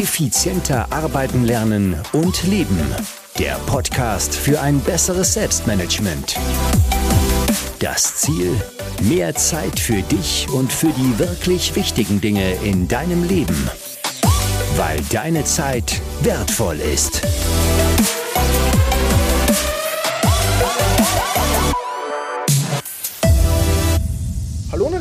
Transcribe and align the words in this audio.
Effizienter 0.00 0.90
arbeiten 0.90 1.44
lernen 1.44 1.94
und 2.12 2.44
leben 2.44 2.78
der 3.38 3.56
Podcast 3.66 4.34
für 4.34 4.58
ein 4.58 4.80
besseres 4.80 5.34
Selbstmanagement. 5.34 6.36
Das 7.80 8.16
Ziel? 8.16 8.58
Mehr 9.02 9.34
Zeit 9.34 9.78
für 9.78 10.00
dich 10.00 10.48
und 10.54 10.72
für 10.72 10.88
die 10.88 11.18
wirklich 11.18 11.76
wichtigen 11.76 12.22
Dinge 12.22 12.52
in 12.64 12.88
deinem 12.88 13.24
Leben. 13.24 13.68
Weil 14.76 15.02
deine 15.10 15.44
Zeit 15.44 16.00
wertvoll 16.22 16.80
ist. 16.80 17.20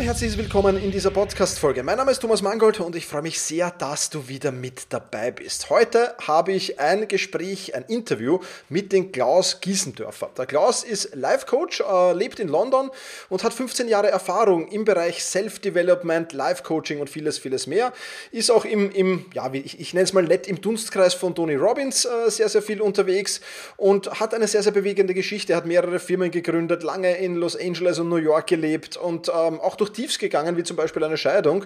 Herzlich 0.09 0.40
willkommen 0.40 0.75
in 0.81 0.90
dieser 0.90 1.12
Podcast-Folge. 1.12 1.84
Mein 1.84 1.97
Name 1.97 2.09
ist 2.09 2.20
Thomas 2.20 2.42
Mangold 2.42 2.80
und 2.80 2.96
ich 2.96 3.06
freue 3.06 3.22
mich 3.22 3.40
sehr, 3.40 3.70
dass 3.70 4.09
du 4.09 4.28
wieder 4.28 4.52
mit 4.52 4.88
dabei 4.90 5.30
bist. 5.30 5.70
Heute 5.70 6.16
habe 6.25 6.52
ich 6.52 6.80
ein 6.80 7.08
Gespräch, 7.08 7.75
ein 7.75 7.84
Interview 7.84 8.40
mit 8.69 8.92
dem 8.92 9.12
Klaus 9.12 9.62
Giesendörfer. 9.62 10.31
Der 10.36 10.48
Klaus 10.48 10.84
ist 10.84 11.14
Life-Coach, 11.14 11.81
äh, 11.81 12.14
lebt 12.14 12.40
in 12.40 12.48
London 12.48 12.90
und 13.30 13.44
hat 13.44 13.53
15 13.53 13.88
Jahre 13.88 14.09
Erfahrung 14.09 14.68
im 14.69 14.84
Bereich 14.84 15.24
Self-Development, 15.24 16.34
Life-Coaching 16.34 17.02
und 17.02 17.08
vieles, 17.12 17.38
vieles 17.38 17.68
mehr. 17.68 17.94
Ist 18.31 18.50
auch 18.50 18.66
im, 18.66 18.90
im 18.90 19.28
ja, 19.36 19.53
ich, 19.53 19.80
ich 19.80 19.94
nenne 19.94 20.06
es 20.06 20.14
mal 20.14 20.24
nett, 20.24 20.48
im 20.48 20.59
Dunstkreis 20.59 21.14
von 21.14 21.36
Tony 21.36 21.53
Robbins 21.53 22.06
äh, 22.06 22.31
sehr, 22.31 22.50
sehr 22.50 22.64
viel 22.64 22.81
unterwegs 22.81 23.42
und 23.78 24.19
hat 24.19 24.34
eine 24.34 24.48
sehr, 24.48 24.64
sehr 24.64 24.72
bewegende 24.72 25.14
Geschichte. 25.14 25.53
Er 25.53 25.58
hat 25.58 25.68
mehrere 25.68 26.00
Firmen 26.00 26.31
gegründet, 26.31 26.81
lange 26.81 27.16
in 27.18 27.36
Los 27.36 27.56
Angeles 27.56 28.00
und 28.00 28.09
New 28.09 28.16
York 28.16 28.48
gelebt 28.48 28.98
und 28.98 29.30
ähm, 29.30 29.62
auch 29.62 29.75
durch 29.75 29.99
Tiefs 30.00 30.18
gegangen, 30.18 30.56
wie 30.56 30.64
zum 30.64 30.78
Beispiel 30.78 31.04
eine 31.04 31.18
Scheidung. 31.18 31.66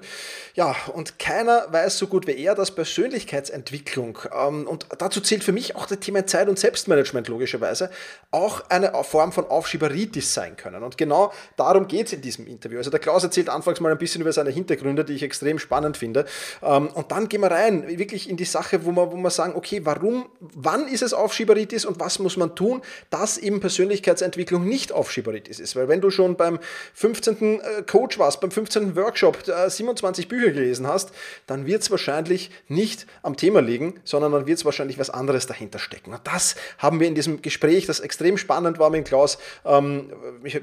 Ja, 0.56 0.76
und 0.92 1.20
keiner 1.20 1.68
weiß 1.70 2.00
so 2.00 2.08
gut 2.08 2.26
wie 2.26 2.36
er, 2.36 2.56
dass 2.56 2.72
Persönlichkeitsentwicklung, 2.72 4.18
ähm, 4.36 4.68
und 4.68 4.88
dazu 4.98 5.22
zählt 5.22 5.44
für 5.44 5.52
mich 5.52 5.76
auch 5.76 5.86
das 5.86 6.00
Thema 6.00 6.26
Zeit- 6.26 6.50
und 6.50 6.58
Selbstmanagement 6.58 7.28
logischerweise, 7.28 7.92
auch 8.32 8.64
eine 8.70 8.92
Form 9.04 9.32
von 9.32 9.46
Aufschieberitis 9.46 10.34
sein 10.34 10.58
können. 10.58 10.82
Und 10.82 10.98
genau 10.98 11.32
darum 11.58 11.88
geht 11.88 12.08
es 12.08 12.14
in 12.14 12.22
diesem 12.22 12.48
Interview. 12.48 12.80
Also 12.80 12.90
der 12.90 13.00
Klaus 13.00 13.24
erzählt 13.24 13.50
anfangs 13.50 13.80
mal 13.80 13.92
ein 13.92 14.00
bisschen 14.00 14.22
über 14.22 14.34
seine 14.34 14.50
Hintergründe, 14.50 15.06
die 15.06 15.14
ich 15.14 15.22
extrem 15.22 15.60
spannend 15.60 15.96
finde. 15.96 16.26
Ähm, 16.64 16.88
und 16.88 17.12
dann 17.12 17.30
gehen 17.30 17.42
wir 17.42 17.52
rein, 17.52 17.88
wirklich 18.00 18.28
in 18.28 18.38
die 18.38 18.46
Sache, 18.46 18.84
wo 18.84 18.92
wir, 18.94 19.12
wo 19.12 19.18
wir 19.18 19.30
sagen, 19.30 19.54
okay, 19.56 19.82
warum, 19.84 20.26
wann 20.40 20.88
ist 20.88 21.04
es 21.04 21.14
Aufschieberitis 21.14 21.86
und 21.86 22.00
was 22.00 22.18
muss 22.18 22.36
man 22.36 22.56
tun, 22.56 22.82
dass 23.12 23.38
eben 23.38 23.60
Persönlichkeitsentwicklung 23.60 24.68
nicht 24.68 24.92
Aufschieberitis 24.92 25.60
ist. 25.60 25.76
Weil 25.76 25.88
wenn 25.88 26.02
du 26.02 26.10
schon 26.10 26.36
beim 26.36 26.58
15. 26.96 27.62
Äh, 27.62 27.84
Coach 27.84 28.18
warst, 28.24 28.40
beim 28.40 28.52
15. 28.52 28.96
Workshop 28.96 29.44
27 29.68 30.28
Bücher 30.30 30.52
gelesen 30.52 30.88
hast, 30.88 31.12
dann 31.46 31.66
wird 31.66 31.82
es 31.82 31.92
wahrscheinlich 31.92 32.52
nicht 32.70 33.06
am 33.22 33.36
Thema 33.36 33.62
liegen, 33.62 34.00
sondern 34.06 34.32
dann 34.32 34.48
wird 34.48 34.58
es 34.58 34.66
wahrscheinlich 34.66 34.98
was 34.98 35.10
anderes 35.10 35.46
dahinter 35.46 35.78
stecken. 35.78 36.14
Und 36.14 36.22
das 36.24 36.56
haben 36.78 37.00
wir 37.02 37.08
in 37.08 37.16
diesem 37.16 37.42
Gespräch, 37.42 37.86
das 37.86 38.00
extrem 38.00 38.38
spannend 38.38 38.80
war 38.80 38.90
mit 38.90 39.06
Klaus, 39.06 39.38
ähm, 39.66 40.12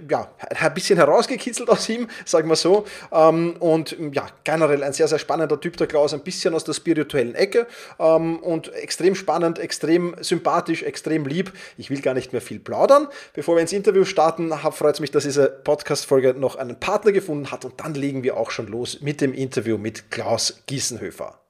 ja, 0.08 0.30
ein 0.48 0.74
bisschen 0.74 0.96
herausgekitzelt 0.96 1.68
aus 1.68 1.88
ihm, 1.88 2.08
sagen 2.24 2.48
wir 2.48 2.56
so. 2.56 2.86
Ähm, 3.12 3.56
und 3.58 3.96
ja, 4.12 4.26
generell 4.44 4.82
ein 4.82 4.94
sehr, 4.94 5.08
sehr 5.08 5.18
spannender 5.18 5.60
Typ, 5.60 5.76
der 5.76 5.86
Klaus, 5.86 6.14
ein 6.14 6.20
bisschen 6.20 6.54
aus 6.54 6.64
der 6.64 6.72
spirituellen 6.72 7.34
Ecke 7.34 7.66
ähm, 7.98 8.38
und 8.38 8.72
extrem 8.72 9.14
spannend, 9.14 9.58
extrem 9.58 10.16
sympathisch, 10.20 10.82
extrem 10.82 11.26
lieb. 11.26 11.52
Ich 11.76 11.90
will 11.90 12.00
gar 12.00 12.14
nicht 12.14 12.32
mehr 12.32 12.40
viel 12.40 12.58
plaudern. 12.58 13.08
Bevor 13.34 13.56
wir 13.56 13.60
ins 13.60 13.74
Interview 13.74 14.06
starten, 14.06 14.50
freut 14.72 14.94
es 14.94 15.00
mich, 15.00 15.10
dass 15.10 15.24
diese 15.24 15.48
Podcast-Folge 15.48 16.34
noch 16.34 16.56
einen 16.56 16.80
Partner 16.80 17.12
gefunden 17.12 17.49
hat 17.50 17.64
und 17.64 17.80
dann 17.80 17.94
legen 17.94 18.22
wir 18.22 18.36
auch 18.36 18.50
schon 18.50 18.66
los 18.66 19.00
mit 19.00 19.20
dem 19.20 19.32
Interview 19.32 19.78
mit 19.78 20.10
Klaus 20.10 20.62
Giesenhöfer. 20.66 21.40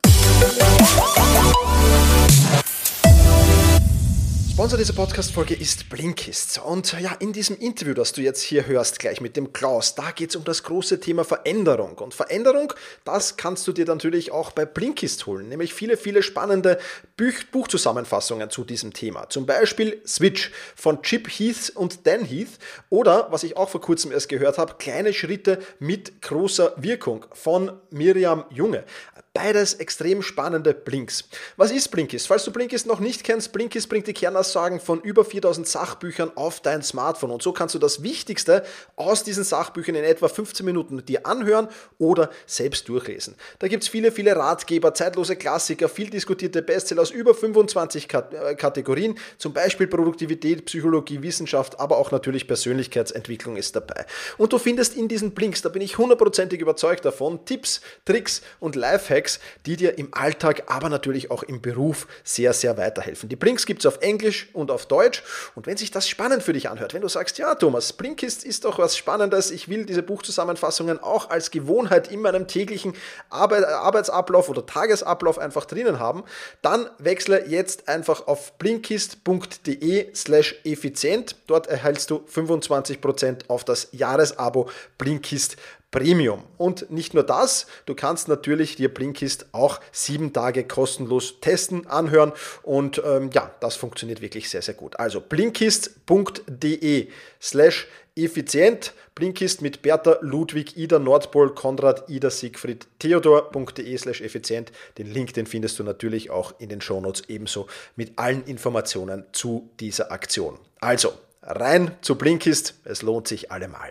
Sponsor 4.60 4.78
dieser 4.78 4.93
Podcast-Folge 4.93 5.54
ist 5.54 5.88
Blinkist. 5.88 6.60
Und 6.62 6.93
ja, 7.00 7.12
in 7.19 7.32
diesem 7.32 7.56
Interview, 7.56 7.94
das 7.94 8.12
du 8.12 8.21
jetzt 8.21 8.43
hier 8.43 8.66
hörst, 8.66 8.98
gleich 8.98 9.22
mit 9.22 9.34
dem 9.34 9.54
Klaus, 9.54 9.94
da 9.94 10.10
geht 10.10 10.28
es 10.28 10.37
um 10.37 10.44
das 10.44 10.65
große 10.65 11.00
Thema 11.00 11.25
Veränderung. 11.25 11.97
Und 11.97 12.12
Veränderung, 12.12 12.70
das 13.06 13.38
kannst 13.38 13.66
du 13.66 13.73
dir 13.73 13.87
natürlich 13.87 14.32
auch 14.32 14.52
bei 14.52 14.67
Blinkist 14.67 15.25
holen. 15.25 15.49
Nämlich 15.49 15.73
viele, 15.73 15.96
viele 15.96 16.23
spannende 16.23 16.79
Buch 17.17 17.43
Buchzusammenfassungen 17.50 18.50
zu 18.50 18.64
diesem 18.64 18.93
Thema. 18.93 19.31
Zum 19.31 19.46
Beispiel 19.46 20.02
Switch 20.06 20.50
von 20.76 21.00
Chip 21.00 21.26
Heath 21.31 21.73
und 21.75 22.06
Dan 22.06 22.26
Heath. 22.26 22.58
Oder, 22.90 23.29
was 23.31 23.44
ich 23.44 23.56
auch 23.56 23.70
vor 23.70 23.81
kurzem 23.81 24.12
erst 24.12 24.29
gehört 24.29 24.58
habe, 24.58 24.75
Kleine 24.75 25.14
Schritte 25.14 25.58
mit 25.79 26.20
großer 26.20 26.75
Wirkung 26.76 27.25
von 27.32 27.73
Miriam 27.88 28.44
Junge. 28.50 28.84
Beides 29.32 29.75
extrem 29.75 30.23
spannende 30.23 30.75
Blinks. 30.75 31.29
Was 31.56 31.71
ist 31.71 31.93
Blinkist? 31.93 32.27
Falls 32.27 32.44
du 32.44 32.50
Blinkist 32.50 32.87
noch 32.87 32.99
nicht 32.99 33.23
kennst, 33.23 33.53
Blinkist 33.53 33.88
bringt 33.88 34.09
die 34.09 34.12
Kernaussagen 34.12 34.81
von 34.81 35.00
über 35.00 35.25
4000 35.25 35.69
Sachbüchern 35.69 36.32
auf 36.35 36.59
dein 36.59 36.82
Smartphone. 36.82 37.31
Und 37.31 37.41
so 37.41 37.53
kannst 37.53 37.77
du 37.77 37.79
das 37.79 38.03
Wichtigste 38.03 38.65
aus 38.97 39.23
diesen 39.23 39.44
Sachbüchern 39.44 39.94
in 39.94 40.03
etwa 40.03 40.27
15 40.27 40.67
Minuten 40.67 41.06
dir 41.06 41.27
anhören 41.27 41.69
oder 41.99 42.31
selbst 42.44 42.88
durchlesen. 42.88 43.37
Da 43.61 43.69
gibt 43.69 43.85
es 43.85 43.88
viele, 43.88 44.11
viele 44.11 44.35
Ratgeber, 44.35 44.94
zeitlose 44.94 45.37
Klassiker, 45.37 45.88
viel 45.88 46.11
diskutierte 46.11 46.61
Bestseller 46.61 47.03
aus 47.03 47.12
über 47.12 47.32
25 47.32 48.09
äh, 48.12 48.55
Kategorien, 48.56 49.17
zum 49.38 49.53
Beispiel 49.53 49.87
Produktivität, 49.87 50.65
Psychologie, 50.65 51.23
Wissenschaft, 51.23 51.79
aber 51.79 51.99
auch 51.99 52.11
natürlich 52.11 52.49
Persönlichkeitsentwicklung 52.49 53.56
ist 53.56 53.77
dabei. 53.77 54.06
Und 54.38 54.53
du 54.53 54.59
findest 54.59 54.97
in 54.97 55.06
diesen 55.06 55.31
Blinks, 55.35 55.62
da 55.62 55.69
bin 55.69 55.82
ich 55.82 55.99
hundertprozentig 55.99 56.61
überzeugt 56.61 57.05
davon, 57.05 57.44
Tipps, 57.44 57.81
Tricks 58.05 58.43
und 58.59 58.75
Lifehacks, 58.75 59.30
Hacks, 59.31 59.41
die 59.67 59.77
dir 59.77 59.99
im 59.99 60.12
Alltag, 60.12 60.65
aber 60.67 60.88
natürlich 60.88 61.31
auch 61.31 61.43
im 61.43 61.61
Beruf 61.61 62.06
sehr, 62.25 62.53
sehr 62.53 62.77
weiterhelfen. 62.77 63.29
Die 63.29 63.37
Blinks 63.37 63.67
gibt 63.67 63.81
es 63.81 63.87
auf 63.87 64.00
Englisch 64.00 64.49
und 64.53 64.71
auf 64.71 64.87
Deutsch. 64.87 65.23
Und 65.55 65.67
wenn 65.67 65.77
sich 65.77 65.91
das 65.91 66.09
spannend 66.09 66.43
für 66.43 66.53
dich 66.53 66.69
anhört, 66.69 66.94
wenn 66.94 67.03
du 67.03 67.09
sagst, 67.09 67.38
ja 67.38 67.55
Thomas, 67.55 67.93
Blinkist 67.93 68.44
ist 68.44 68.65
doch 68.65 68.79
was 68.79 68.97
Spannendes, 68.97 69.50
ich 69.50 69.69
will 69.69 69.85
diese 69.85 70.03
Buchzusammenfassungen 70.03 70.99
auch 70.99 71.31
als 71.31 71.50
Gewohnheit 71.50 72.11
in 72.11 72.21
meinem 72.21 72.47
täglichen 72.47 72.94
Arbeitsablauf 73.29 74.49
oder 74.49 74.65
Tagesablauf 74.65 75.38
einfach 75.38 75.65
drinnen 75.67 75.99
haben, 75.99 76.25
dann 76.62 76.88
wechsle 76.99 77.47
jetzt 77.47 77.88
einfach 77.88 78.27
auf 78.27 78.53
blinkist.de 78.59 80.15
slash 80.15 80.56
effizient. 80.65 81.37
Dort 81.47 81.67
erhältst 81.67 82.11
du 82.11 82.25
25% 82.32 83.49
auf 83.49 83.65
das 83.65 83.88
Jahresabo 83.93 84.69
Blinkist 84.99 85.56
Premium. 85.90 86.44
Und 86.56 86.90
nicht 86.90 87.14
nur 87.14 87.25
das, 87.25 87.66
du 87.87 87.94
kannst 87.94 88.28
natürlich 88.28 88.76
dir 88.76 88.92
Blinkist 88.92 89.46
auch 89.52 89.81
sieben 89.92 90.32
Tage 90.32 90.64
kostenlos 90.64 91.40
testen, 91.40 91.87
anhören 91.87 92.32
und 92.62 93.02
ähm, 93.04 93.31
ja, 93.32 93.50
das 93.60 93.76
funktioniert 93.76 94.20
wirklich 94.20 94.48
sehr, 94.48 94.62
sehr 94.62 94.75
gut. 94.75 94.98
Also 95.00 95.20
blinkist.de 95.20 97.08
slash 97.40 97.88
effizient, 98.14 98.92
Blinkist 99.14 99.62
mit 99.62 99.82
Bertha, 99.82 100.19
Ludwig, 100.20 100.76
Ida, 100.76 100.98
Nordpol, 100.98 101.54
Konrad, 101.54 102.08
Ida, 102.08 102.31
Siegfried, 102.31 102.86
Theodor.de 102.98 103.96
slash 103.96 104.20
effizient. 104.20 104.72
Den 104.98 105.12
Link, 105.12 105.34
den 105.34 105.46
findest 105.46 105.78
du 105.78 105.84
natürlich 105.84 106.31
auch 106.31 106.54
in 106.58 106.69
den 106.69 106.81
Shownotes 106.81 107.25
ebenso 107.28 107.66
mit 107.96 108.19
allen 108.19 108.44
Informationen 108.44 109.25
zu 109.32 109.70
dieser 109.81 110.12
Aktion. 110.12 110.58
Also, 110.81 111.12
rein 111.43 111.96
zu 112.00 112.16
Blinkist, 112.16 112.75
es 112.84 113.02
lohnt 113.02 113.28
sich 113.28 113.50
allemal. 113.50 113.90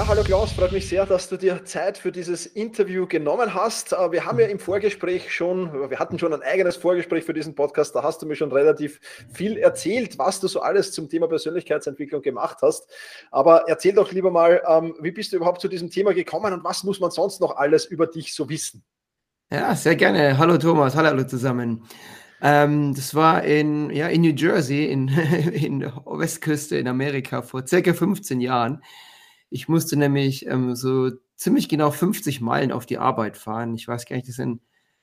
Ja, 0.00 0.08
hallo 0.08 0.22
Klaus, 0.22 0.52
freut 0.52 0.72
mich 0.72 0.88
sehr, 0.88 1.04
dass 1.04 1.28
du 1.28 1.36
dir 1.36 1.62
Zeit 1.66 1.98
für 1.98 2.10
dieses 2.10 2.46
Interview 2.46 3.06
genommen 3.06 3.52
hast. 3.52 3.92
Äh, 3.92 4.12
wir 4.12 4.24
haben 4.24 4.38
ja 4.38 4.46
im 4.46 4.58
Vorgespräch 4.58 5.30
schon, 5.30 5.90
wir 5.90 5.98
hatten 5.98 6.18
schon 6.18 6.32
ein 6.32 6.40
eigenes 6.40 6.76
Vorgespräch 6.76 7.22
für 7.22 7.34
diesen 7.34 7.54
Podcast, 7.54 7.94
da 7.94 8.02
hast 8.02 8.22
du 8.22 8.26
mir 8.26 8.34
schon 8.34 8.50
relativ 8.50 8.98
viel 9.30 9.58
erzählt, 9.58 10.18
was 10.18 10.40
du 10.40 10.48
so 10.48 10.62
alles 10.62 10.92
zum 10.92 11.10
Thema 11.10 11.28
Persönlichkeitsentwicklung 11.28 12.22
gemacht 12.22 12.60
hast. 12.62 12.88
Aber 13.30 13.68
erzähl 13.68 13.92
doch 13.92 14.10
lieber 14.10 14.30
mal, 14.30 14.62
ähm, 14.66 14.94
wie 15.02 15.10
bist 15.10 15.34
du 15.34 15.36
überhaupt 15.36 15.60
zu 15.60 15.68
diesem 15.68 15.90
Thema 15.90 16.14
gekommen 16.14 16.54
und 16.54 16.64
was 16.64 16.82
muss 16.82 16.98
man 16.98 17.10
sonst 17.10 17.42
noch 17.42 17.56
alles 17.56 17.84
über 17.84 18.06
dich 18.06 18.32
so 18.34 18.48
wissen? 18.48 18.82
Ja, 19.52 19.74
sehr 19.74 19.96
gerne. 19.96 20.38
Hallo 20.38 20.56
Thomas, 20.56 20.96
hallo 20.96 21.08
alle 21.10 21.26
zusammen. 21.26 21.84
Ähm, 22.40 22.94
das 22.94 23.14
war 23.14 23.44
in, 23.44 23.90
ja, 23.90 24.08
in 24.08 24.22
New 24.22 24.32
Jersey, 24.32 24.86
in, 24.86 25.08
in 25.52 25.80
der 25.80 25.94
Westküste 26.06 26.78
in 26.78 26.88
Amerika 26.88 27.42
vor 27.42 27.66
circa 27.66 27.92
15 27.92 28.40
Jahren. 28.40 28.80
Ich 29.50 29.68
musste 29.68 29.96
nämlich 29.96 30.46
ähm, 30.46 30.74
so 30.74 31.10
ziemlich 31.36 31.68
genau 31.68 31.90
50 31.90 32.40
Meilen 32.40 32.72
auf 32.72 32.86
die 32.86 32.98
Arbeit 32.98 33.36
fahren. 33.36 33.74
Ich 33.74 33.86
weiß 33.86 34.06
gar 34.06 34.16
nicht, 34.16 34.28
das 34.28 34.36
sind 34.36 34.60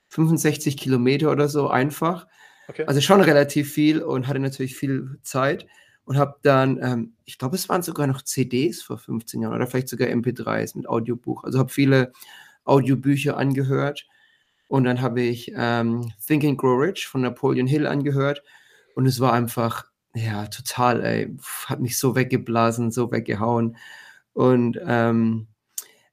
65 0.09 0.77
Kilometer 0.77 1.31
oder 1.31 1.49
so 1.49 1.67
einfach. 1.67 2.27
Okay. 2.69 2.85
Also 2.85 3.01
schon 3.01 3.21
relativ 3.21 3.71
viel 3.71 4.01
und 4.01 4.27
hatte 4.27 4.39
natürlich 4.39 4.75
viel 4.75 5.19
Zeit 5.23 5.67
und 6.05 6.17
habe 6.17 6.35
dann, 6.41 6.79
ähm, 6.81 7.13
ich 7.25 7.37
glaube, 7.37 7.55
es 7.55 7.67
waren 7.69 7.81
sogar 7.81 8.07
noch 8.07 8.21
CDs 8.21 8.81
vor 8.81 8.97
15 8.97 9.41
Jahren 9.41 9.55
oder 9.55 9.67
vielleicht 9.67 9.89
sogar 9.89 10.07
MP3s 10.07 10.75
mit 10.77 10.87
Audiobuch. 10.87 11.43
Also 11.43 11.59
habe 11.59 11.69
viele 11.69 12.13
Audiobücher 12.63 13.37
angehört 13.37 14.05
und 14.67 14.83
dann 14.83 15.01
habe 15.01 15.21
ich 15.21 15.51
ähm, 15.55 16.11
Think 16.25 16.43
and 16.43 16.57
Grow 16.57 16.79
Rich 16.79 17.07
von 17.07 17.21
Napoleon 17.21 17.67
Hill 17.67 17.87
angehört. 17.87 18.43
Und 18.95 19.05
es 19.05 19.19
war 19.19 19.33
einfach, 19.33 19.85
ja, 20.13 20.47
total, 20.47 21.03
ey, 21.03 21.35
hat 21.67 21.79
mich 21.79 21.97
so 21.97 22.15
weggeblasen, 22.15 22.91
so 22.91 23.11
weggehauen. 23.11 23.77
Und 24.37 24.79
ähm, 24.85 25.47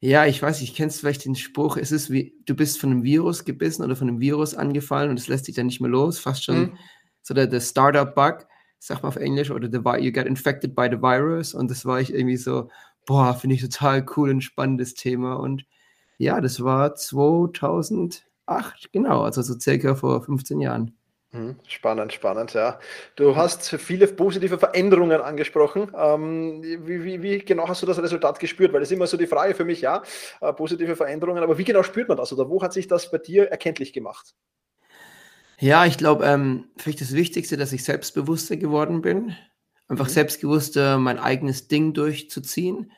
ja, 0.01 0.25
ich 0.25 0.41
weiß, 0.41 0.63
ich 0.63 0.75
kennst 0.75 1.01
vielleicht 1.01 1.27
den 1.27 1.35
Spruch, 1.35 1.77
es 1.77 1.93
ist 1.93 2.11
wie, 2.11 2.35
du 2.47 2.55
bist 2.55 2.81
von 2.81 2.91
einem 2.91 3.03
Virus 3.03 3.45
gebissen 3.45 3.85
oder 3.85 3.97
von 3.97 4.09
einem 4.09 4.19
Virus 4.19 4.55
angefallen 4.55 5.11
und 5.11 5.19
es 5.19 5.29
lässt 5.29 5.47
dich 5.47 5.57
dann 5.57 5.67
nicht 5.67 5.83
mehr 5.83 5.91
los, 5.91 6.19
fast 6.19 6.43
schon 6.43 6.59
mhm. 6.59 6.79
so 7.21 7.35
der, 7.35 7.49
der 7.49 7.61
Startup-Bug, 7.61 8.47
sag 8.79 9.03
mal 9.03 9.09
auf 9.09 9.17
Englisch, 9.17 9.51
oder 9.51 9.69
the, 9.71 10.03
you 10.03 10.11
get 10.11 10.27
infected 10.27 10.75
by 10.75 10.89
the 10.91 11.03
virus. 11.03 11.53
Und 11.53 11.71
das 11.71 11.85
war 11.85 12.01
ich 12.01 12.15
irgendwie 12.15 12.39
so, 12.39 12.71
boah, 13.05 13.35
finde 13.35 13.57
ich 13.57 13.61
total 13.61 14.07
cool 14.17 14.31
und 14.31 14.41
spannendes 14.41 14.95
Thema. 14.95 15.35
Und 15.35 15.67
ja, 16.17 16.41
das 16.41 16.65
war 16.65 16.95
2000 16.95 18.27
acht, 18.47 18.91
genau, 18.91 19.21
also 19.21 19.43
so 19.43 19.59
circa 19.61 19.95
vor 19.97 20.23
15 20.23 20.63
Jahren. 20.63 20.97
Mhm, 21.35 21.57
spannend, 21.67 22.13
spannend, 22.13 22.53
ja. 22.55 22.79
Du 23.17 23.35
hast 23.35 23.69
viele 23.69 24.07
positive 24.07 24.57
Veränderungen 24.57 25.21
angesprochen. 25.21 25.91
Ähm, 25.97 26.63
wie, 26.63 27.03
wie, 27.03 27.23
wie, 27.23 27.39
genau 27.41 27.67
hast 27.67 27.83
du 27.83 27.87
das 27.87 28.01
Resultat 28.01 28.39
gespürt? 28.39 28.73
Weil 28.73 28.79
das 28.79 28.89
ist 28.89 28.97
immer 28.97 29.09
so 29.09 29.17
die 29.17 29.27
Frage 29.27 29.55
für 29.57 29.65
mich, 29.65 29.81
ja, 29.81 30.05
äh, 30.41 30.53
positive 30.53 30.95
Veränderungen, 30.95 31.43
aber 31.43 31.59
wie 31.59 31.65
genau 31.65 31.83
spürt 31.83 32.07
man 32.07 32.17
das 32.17 32.33
oder 32.33 32.49
wo 32.49 32.63
hat 32.63 32.73
sich 32.73 32.87
das 32.87 33.11
bei 33.11 33.19
dir 33.19 33.51
erkenntlich 33.51 33.93
gemacht? 33.93 34.37
Ja, 35.59 35.85
ich 35.87 35.99
glaube, 35.99 36.25
ähm, 36.25 36.69
vielleicht 36.77 37.01
das 37.01 37.15
Wichtigste, 37.15 37.57
dass 37.57 37.73
ich 37.73 37.83
selbstbewusster 37.83 38.57
geworden 38.57 39.03
bin. 39.03 39.35
Einfach 39.89 40.07
mhm. 40.07 40.13
selbstbewusster 40.13 40.99
mein 40.99 41.19
eigenes 41.19 41.67
Ding 41.67 41.95
durchzuziehen 41.95 42.93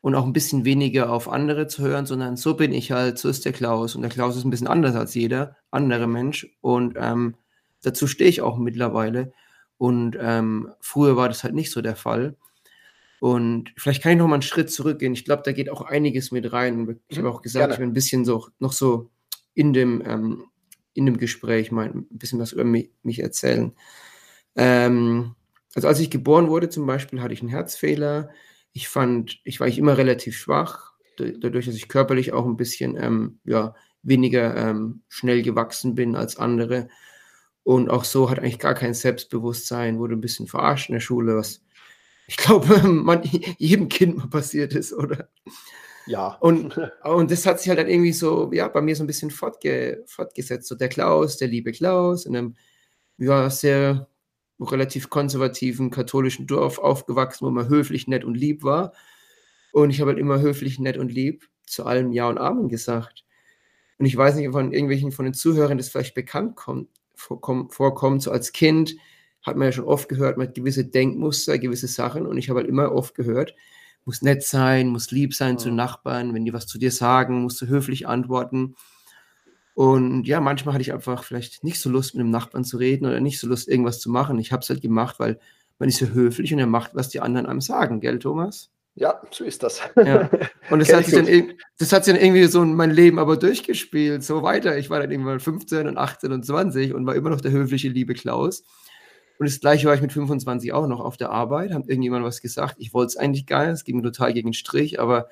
und 0.00 0.16
auch 0.16 0.24
ein 0.24 0.32
bisschen 0.32 0.64
weniger 0.64 1.12
auf 1.12 1.28
andere 1.28 1.68
zu 1.68 1.84
hören, 1.84 2.04
sondern 2.04 2.36
so 2.36 2.54
bin 2.54 2.72
ich 2.72 2.90
halt, 2.90 3.18
so 3.18 3.28
ist 3.28 3.44
der 3.44 3.52
Klaus. 3.52 3.94
Und 3.94 4.02
der 4.02 4.10
Klaus 4.10 4.36
ist 4.36 4.44
ein 4.44 4.50
bisschen 4.50 4.66
anders 4.66 4.96
als 4.96 5.14
jeder 5.14 5.56
andere 5.70 6.08
Mensch. 6.08 6.48
Und 6.60 6.96
ähm, 6.98 7.36
dazu 7.86 8.06
stehe 8.06 8.30
ich 8.30 8.40
auch 8.42 8.58
mittlerweile. 8.58 9.32
Und 9.78 10.16
ähm, 10.20 10.70
früher 10.80 11.16
war 11.16 11.28
das 11.28 11.44
halt 11.44 11.54
nicht 11.54 11.70
so 11.70 11.82
der 11.82 11.96
Fall. 11.96 12.36
Und 13.20 13.72
vielleicht 13.76 14.02
kann 14.02 14.12
ich 14.12 14.18
noch 14.18 14.26
mal 14.26 14.34
einen 14.34 14.42
Schritt 14.42 14.70
zurückgehen. 14.70 15.12
Ich 15.12 15.24
glaube, 15.24 15.42
da 15.44 15.52
geht 15.52 15.70
auch 15.70 15.82
einiges 15.82 16.32
mit 16.32 16.52
rein. 16.52 16.98
Ich 17.08 17.18
habe 17.18 17.28
mhm, 17.28 17.34
auch 17.34 17.42
gesagt, 17.42 17.62
Gerne. 17.62 17.74
ich 17.74 17.80
bin 17.80 17.90
ein 17.90 17.94
bisschen 17.94 18.24
so 18.24 18.48
noch 18.58 18.72
so 18.72 19.10
in 19.54 19.72
dem, 19.72 20.02
ähm, 20.06 20.44
in 20.92 21.06
dem 21.06 21.18
Gespräch 21.18 21.72
mal 21.72 21.86
ein 21.86 22.06
bisschen 22.10 22.38
was 22.38 22.52
über 22.52 22.64
mich, 22.64 22.90
mich 23.02 23.20
erzählen. 23.20 23.72
Ähm, 24.54 25.34
also 25.74 25.88
als 25.88 26.00
ich 26.00 26.10
geboren 26.10 26.48
wurde 26.48 26.68
zum 26.68 26.86
Beispiel, 26.86 27.20
hatte 27.20 27.34
ich 27.34 27.40
einen 27.40 27.50
Herzfehler 27.50 28.30
ich 28.76 28.88
fand, 28.88 29.40
ich 29.44 29.58
war 29.58 29.68
ich 29.68 29.78
immer 29.78 29.96
relativ 29.96 30.36
schwach, 30.36 30.92
dadurch, 31.16 31.64
dass 31.64 31.74
ich 31.74 31.88
körperlich 31.88 32.34
auch 32.34 32.44
ein 32.44 32.58
bisschen 32.58 32.94
ähm, 33.02 33.40
ja, 33.44 33.74
weniger 34.02 34.54
ähm, 34.54 35.00
schnell 35.08 35.40
gewachsen 35.40 35.94
bin 35.94 36.14
als 36.14 36.36
andere. 36.36 36.88
Und 37.66 37.90
auch 37.90 38.04
so 38.04 38.30
hat 38.30 38.38
eigentlich 38.38 38.60
gar 38.60 38.74
kein 38.74 38.94
Selbstbewusstsein, 38.94 39.98
wurde 39.98 40.14
ein 40.14 40.20
bisschen 40.20 40.46
verarscht 40.46 40.88
in 40.88 40.92
der 40.92 41.00
Schule, 41.00 41.34
was 41.34 41.62
ich 42.28 42.36
glaube, 42.36 42.78
man, 42.86 43.22
jedem 43.58 43.88
Kind 43.88 44.18
mal 44.18 44.28
passiert 44.28 44.72
ist, 44.72 44.92
oder? 44.92 45.28
Ja. 46.06 46.36
Und, 46.38 46.78
und 47.02 47.28
das 47.28 47.44
hat 47.44 47.58
sich 47.58 47.68
halt 47.68 47.80
dann 47.80 47.88
irgendwie 47.88 48.12
so, 48.12 48.52
ja, 48.52 48.68
bei 48.68 48.80
mir 48.80 48.94
so 48.94 49.02
ein 49.02 49.08
bisschen 49.08 49.32
fortge, 49.32 50.04
fortgesetzt. 50.06 50.68
So 50.68 50.76
der 50.76 50.88
Klaus, 50.88 51.38
der 51.38 51.48
liebe 51.48 51.72
Klaus, 51.72 52.24
in 52.24 52.36
einem 52.36 52.54
ja, 53.18 53.50
sehr 53.50 54.06
relativ 54.60 55.10
konservativen 55.10 55.90
katholischen 55.90 56.46
Dorf 56.46 56.78
aufgewachsen, 56.78 57.48
wo 57.48 57.50
man 57.50 57.68
höflich, 57.68 58.06
nett 58.06 58.22
und 58.22 58.36
lieb 58.36 58.62
war. 58.62 58.92
Und 59.72 59.90
ich 59.90 60.00
habe 60.00 60.12
halt 60.12 60.20
immer 60.20 60.38
höflich, 60.38 60.78
nett 60.78 60.98
und 60.98 61.10
lieb 61.10 61.48
zu 61.66 61.84
allem 61.84 62.12
Ja 62.12 62.28
und 62.28 62.38
Amen 62.38 62.68
gesagt. 62.68 63.24
Und 63.98 64.06
ich 64.06 64.16
weiß 64.16 64.36
nicht, 64.36 64.46
ob 64.46 64.52
von 64.54 64.72
irgendwelchen 64.72 65.10
von 65.10 65.24
den 65.24 65.34
Zuhörern 65.34 65.78
das 65.78 65.88
vielleicht 65.88 66.14
bekannt 66.14 66.54
kommt, 66.54 66.90
vorkommt. 67.16 68.22
So 68.22 68.30
als 68.30 68.52
Kind 68.52 68.96
hat 69.42 69.56
man 69.56 69.66
ja 69.66 69.72
schon 69.72 69.84
oft 69.84 70.08
gehört, 70.08 70.36
man 70.36 70.48
hat 70.48 70.54
gewisse 70.54 70.84
Denkmuster, 70.84 71.58
gewisse 71.58 71.88
Sachen. 71.88 72.26
Und 72.26 72.38
ich 72.38 72.48
habe 72.48 72.60
halt 72.60 72.68
immer 72.68 72.92
oft 72.92 73.14
gehört, 73.14 73.54
muss 74.04 74.22
nett 74.22 74.42
sein, 74.42 74.88
muss 74.88 75.10
lieb 75.10 75.34
sein 75.34 75.54
ja. 75.54 75.58
zu 75.58 75.70
Nachbarn. 75.70 76.34
Wenn 76.34 76.44
die 76.44 76.52
was 76.52 76.66
zu 76.66 76.78
dir 76.78 76.90
sagen, 76.90 77.42
musst 77.42 77.60
du 77.60 77.66
höflich 77.66 78.06
antworten. 78.06 78.76
Und 79.74 80.26
ja, 80.26 80.40
manchmal 80.40 80.74
hatte 80.74 80.82
ich 80.82 80.92
einfach 80.92 81.22
vielleicht 81.22 81.62
nicht 81.62 81.80
so 81.80 81.90
Lust, 81.90 82.14
mit 82.14 82.22
dem 82.22 82.30
Nachbarn 82.30 82.64
zu 82.64 82.78
reden 82.78 83.04
oder 83.04 83.20
nicht 83.20 83.38
so 83.38 83.46
Lust, 83.46 83.68
irgendwas 83.68 84.00
zu 84.00 84.10
machen. 84.10 84.38
Ich 84.38 84.52
habe 84.52 84.62
es 84.62 84.70
halt 84.70 84.80
gemacht, 84.80 85.18
weil 85.18 85.38
man 85.78 85.88
ist 85.88 85.98
so 85.98 86.06
höflich 86.06 86.52
und 86.52 86.58
er 86.58 86.66
macht, 86.66 86.94
was 86.94 87.10
die 87.10 87.20
anderen 87.20 87.46
einem 87.46 87.60
sagen, 87.60 88.00
gell, 88.00 88.18
Thomas? 88.18 88.70
Ja, 88.98 89.20
so 89.30 89.44
ist 89.44 89.62
das. 89.62 89.82
Ja. 89.94 90.30
Und 90.70 90.78
das 90.78 90.90
hat, 90.92 91.04
sich 91.04 91.14
dann, 91.14 91.26
das 91.78 91.92
hat 91.92 92.06
sich 92.06 92.14
dann 92.14 92.22
irgendwie 92.22 92.44
so 92.46 92.62
in 92.62 92.74
mein 92.74 92.90
Leben 92.90 93.18
aber 93.18 93.36
durchgespielt, 93.36 94.24
so 94.24 94.42
weiter. 94.42 94.78
Ich 94.78 94.88
war 94.88 95.00
dann 95.00 95.10
irgendwann 95.10 95.38
15 95.38 95.86
und 95.86 95.98
18 95.98 96.32
und 96.32 96.44
20 96.44 96.94
und 96.94 97.06
war 97.06 97.14
immer 97.14 97.28
noch 97.28 97.42
der 97.42 97.52
höfliche 97.52 97.88
liebe 97.88 98.14
Klaus. 98.14 98.64
Und 99.38 99.46
das 99.46 99.60
gleiche 99.60 99.86
war 99.86 99.94
ich 99.94 100.00
mit 100.00 100.12
25 100.12 100.72
auch 100.72 100.86
noch 100.86 101.00
auf 101.00 101.18
der 101.18 101.30
Arbeit, 101.30 101.72
hat 101.72 101.88
irgendjemand 101.88 102.24
was 102.24 102.40
gesagt. 102.40 102.76
Ich 102.78 102.94
wollte 102.94 103.08
es 103.08 103.16
eigentlich 103.18 103.44
gar 103.44 103.66
nicht, 103.66 103.74
es 103.74 103.84
ging 103.84 103.96
mir 103.96 104.02
total 104.02 104.32
gegen 104.32 104.48
den 104.48 104.54
Strich, 104.54 104.98
aber 104.98 105.28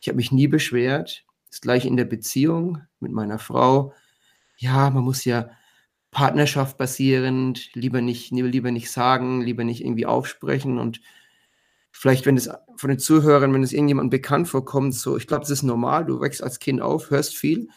ich 0.00 0.08
habe 0.08 0.16
mich 0.16 0.32
nie 0.32 0.48
beschwert. 0.48 1.24
Das 1.48 1.60
gleiche 1.60 1.86
in 1.86 1.96
der 1.96 2.06
Beziehung 2.06 2.82
mit 2.98 3.12
meiner 3.12 3.38
Frau. 3.38 3.94
Ja, 4.56 4.90
man 4.90 5.04
muss 5.04 5.24
ja 5.24 5.50
Partnerschaft 6.10 6.76
basierend, 6.76 7.72
lieber 7.74 8.00
nicht, 8.00 8.32
lieber 8.32 8.72
nicht 8.72 8.90
sagen, 8.90 9.42
lieber 9.42 9.62
nicht 9.62 9.84
irgendwie 9.84 10.06
aufsprechen 10.06 10.78
und 10.78 11.00
vielleicht, 11.98 12.26
wenn 12.26 12.36
es 12.36 12.50
von 12.76 12.90
den 12.90 12.98
Zuhörern, 12.98 13.54
wenn 13.54 13.62
es 13.62 13.72
irgendjemandem 13.72 14.10
bekannt 14.10 14.48
vorkommt, 14.48 14.94
so, 14.94 15.16
ich 15.16 15.26
glaube, 15.26 15.40
das 15.40 15.50
ist 15.50 15.62
normal, 15.62 16.04
du 16.04 16.20
wächst 16.20 16.42
als 16.42 16.58
Kind 16.58 16.82
auf, 16.82 17.10
hörst 17.10 17.36
viel 17.36 17.68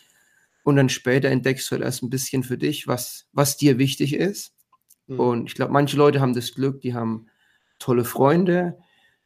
und 0.64 0.76
dann 0.76 0.90
später 0.90 1.30
entdeckst 1.30 1.68
du 1.68 1.72
halt 1.72 1.84
erst 1.84 2.04
ein 2.04 2.10
bisschen 2.10 2.44
für 2.44 2.58
dich, 2.58 2.86
was, 2.86 3.28
was 3.32 3.56
dir 3.56 3.78
wichtig 3.78 4.14
ist. 4.14 4.54
Mhm. 5.08 5.20
Und 5.20 5.46
ich 5.48 5.56
glaube, 5.56 5.72
manche 5.72 5.96
Leute 5.96 6.20
haben 6.20 6.34
das 6.34 6.54
Glück, 6.54 6.82
die 6.82 6.94
haben 6.94 7.28
tolle 7.80 8.04
Freunde, 8.04 8.78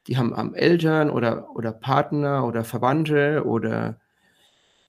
die 0.05 0.17
haben, 0.17 0.37
haben 0.37 0.53
Eltern 0.53 1.09
oder, 1.09 1.49
oder 1.55 1.71
Partner 1.71 2.45
oder 2.45 2.63
Verwandte 2.63 3.45
oder 3.45 3.99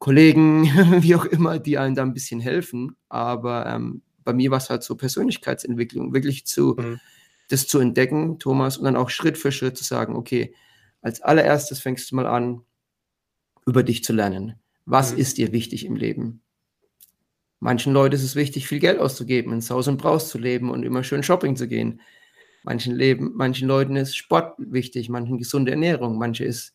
Kollegen, 0.01 0.65
wie 1.03 1.15
auch 1.15 1.25
immer, 1.25 1.59
die 1.59 1.79
einem 1.79 1.95
da 1.95 2.03
ein 2.03 2.13
bisschen 2.13 2.41
helfen. 2.41 2.95
Aber 3.09 3.65
ähm, 3.65 4.03
bei 4.23 4.35
mir 4.35 4.51
war 4.51 4.59
es 4.59 4.69
halt 4.69 4.83
so 4.83 4.97
Persönlichkeitsentwicklung, 4.97 6.13
wirklich 6.13 6.45
zu, 6.45 6.77
mhm. 6.79 7.01
Das 7.49 7.67
zu 7.67 7.79
entdecken, 7.79 8.39
Thomas, 8.39 8.79
und 8.79 8.85
dann 8.85 8.97
auch 8.97 9.11
Schritt 9.11 9.39
für 9.39 9.53
Schritt 9.53 9.77
zu 9.77 9.85
sagen, 9.85 10.17
okay, 10.17 10.55
als 11.03 11.21
allererstes 11.21 11.81
fängst 11.81 12.11
du 12.11 12.17
mal 12.17 12.27
an, 12.27 12.63
über 13.67 13.83
dich 13.83 14.05
zu 14.05 14.13
lernen. 14.13 14.55
Was 14.87 15.13
mhm. 15.13 15.19
ist 15.19 15.39
dir 15.39 15.53
wichtig 15.53 15.85
im 15.85 15.97
Leben? 15.97 16.43
Manchen 17.61 17.93
Leuten 17.93 18.15
ist 18.15 18.25
es 18.25 18.37
wichtig, 18.37 18.69
viel 18.69 18.79
Geld 18.79 18.99
auszugeben, 18.99 19.53
ins 19.53 19.71
Haus 19.71 19.89
und 19.89 19.97
Braus 19.97 20.29
zu 20.29 20.39
leben 20.39 20.71
und 20.71 20.83
immer 20.83 21.03
schön 21.03 21.23
Shopping 21.23 21.57
zu 21.57 21.67
gehen. 21.67 22.01
Manchen, 22.63 22.95
Leben, 22.95 23.33
manchen 23.35 23.69
Leuten 23.69 23.97
ist 23.97 24.17
Sport 24.17 24.55
wichtig, 24.59 25.11
manchen 25.11 25.39
gesunde 25.39 25.71
Ernährung, 25.71 26.19
manche 26.19 26.45
ist 26.45 26.75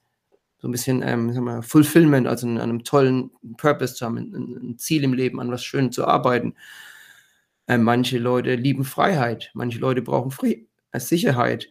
so 0.60 0.68
ein 0.68 0.72
bisschen 0.72 1.02
ähm, 1.04 1.34
sag 1.34 1.44
mal, 1.44 1.62
Fulfillment, 1.62 2.28
also 2.28 2.48
an 2.48 2.60
einem 2.60 2.84
tollen 2.84 3.32
Purpose 3.58 3.96
zu 3.96 4.06
haben, 4.06 4.18
ein, 4.18 4.70
ein 4.72 4.78
Ziel 4.78 5.04
im 5.04 5.14
Leben, 5.14 5.40
an 5.40 5.52
was 5.52 5.64
Schönes 5.64 5.96
zu 5.96 6.06
arbeiten. 6.06 6.56
Ähm, 7.70 7.84
manche 7.84 8.18
Leute 8.18 8.56
lieben 8.56 8.84
Freiheit, 8.84 9.52
manche 9.54 9.78
Leute 9.78 10.02
brauchen 10.02 10.32
Fre 10.32 10.56
äh, 10.92 11.00
Sicherheit. 11.00 11.70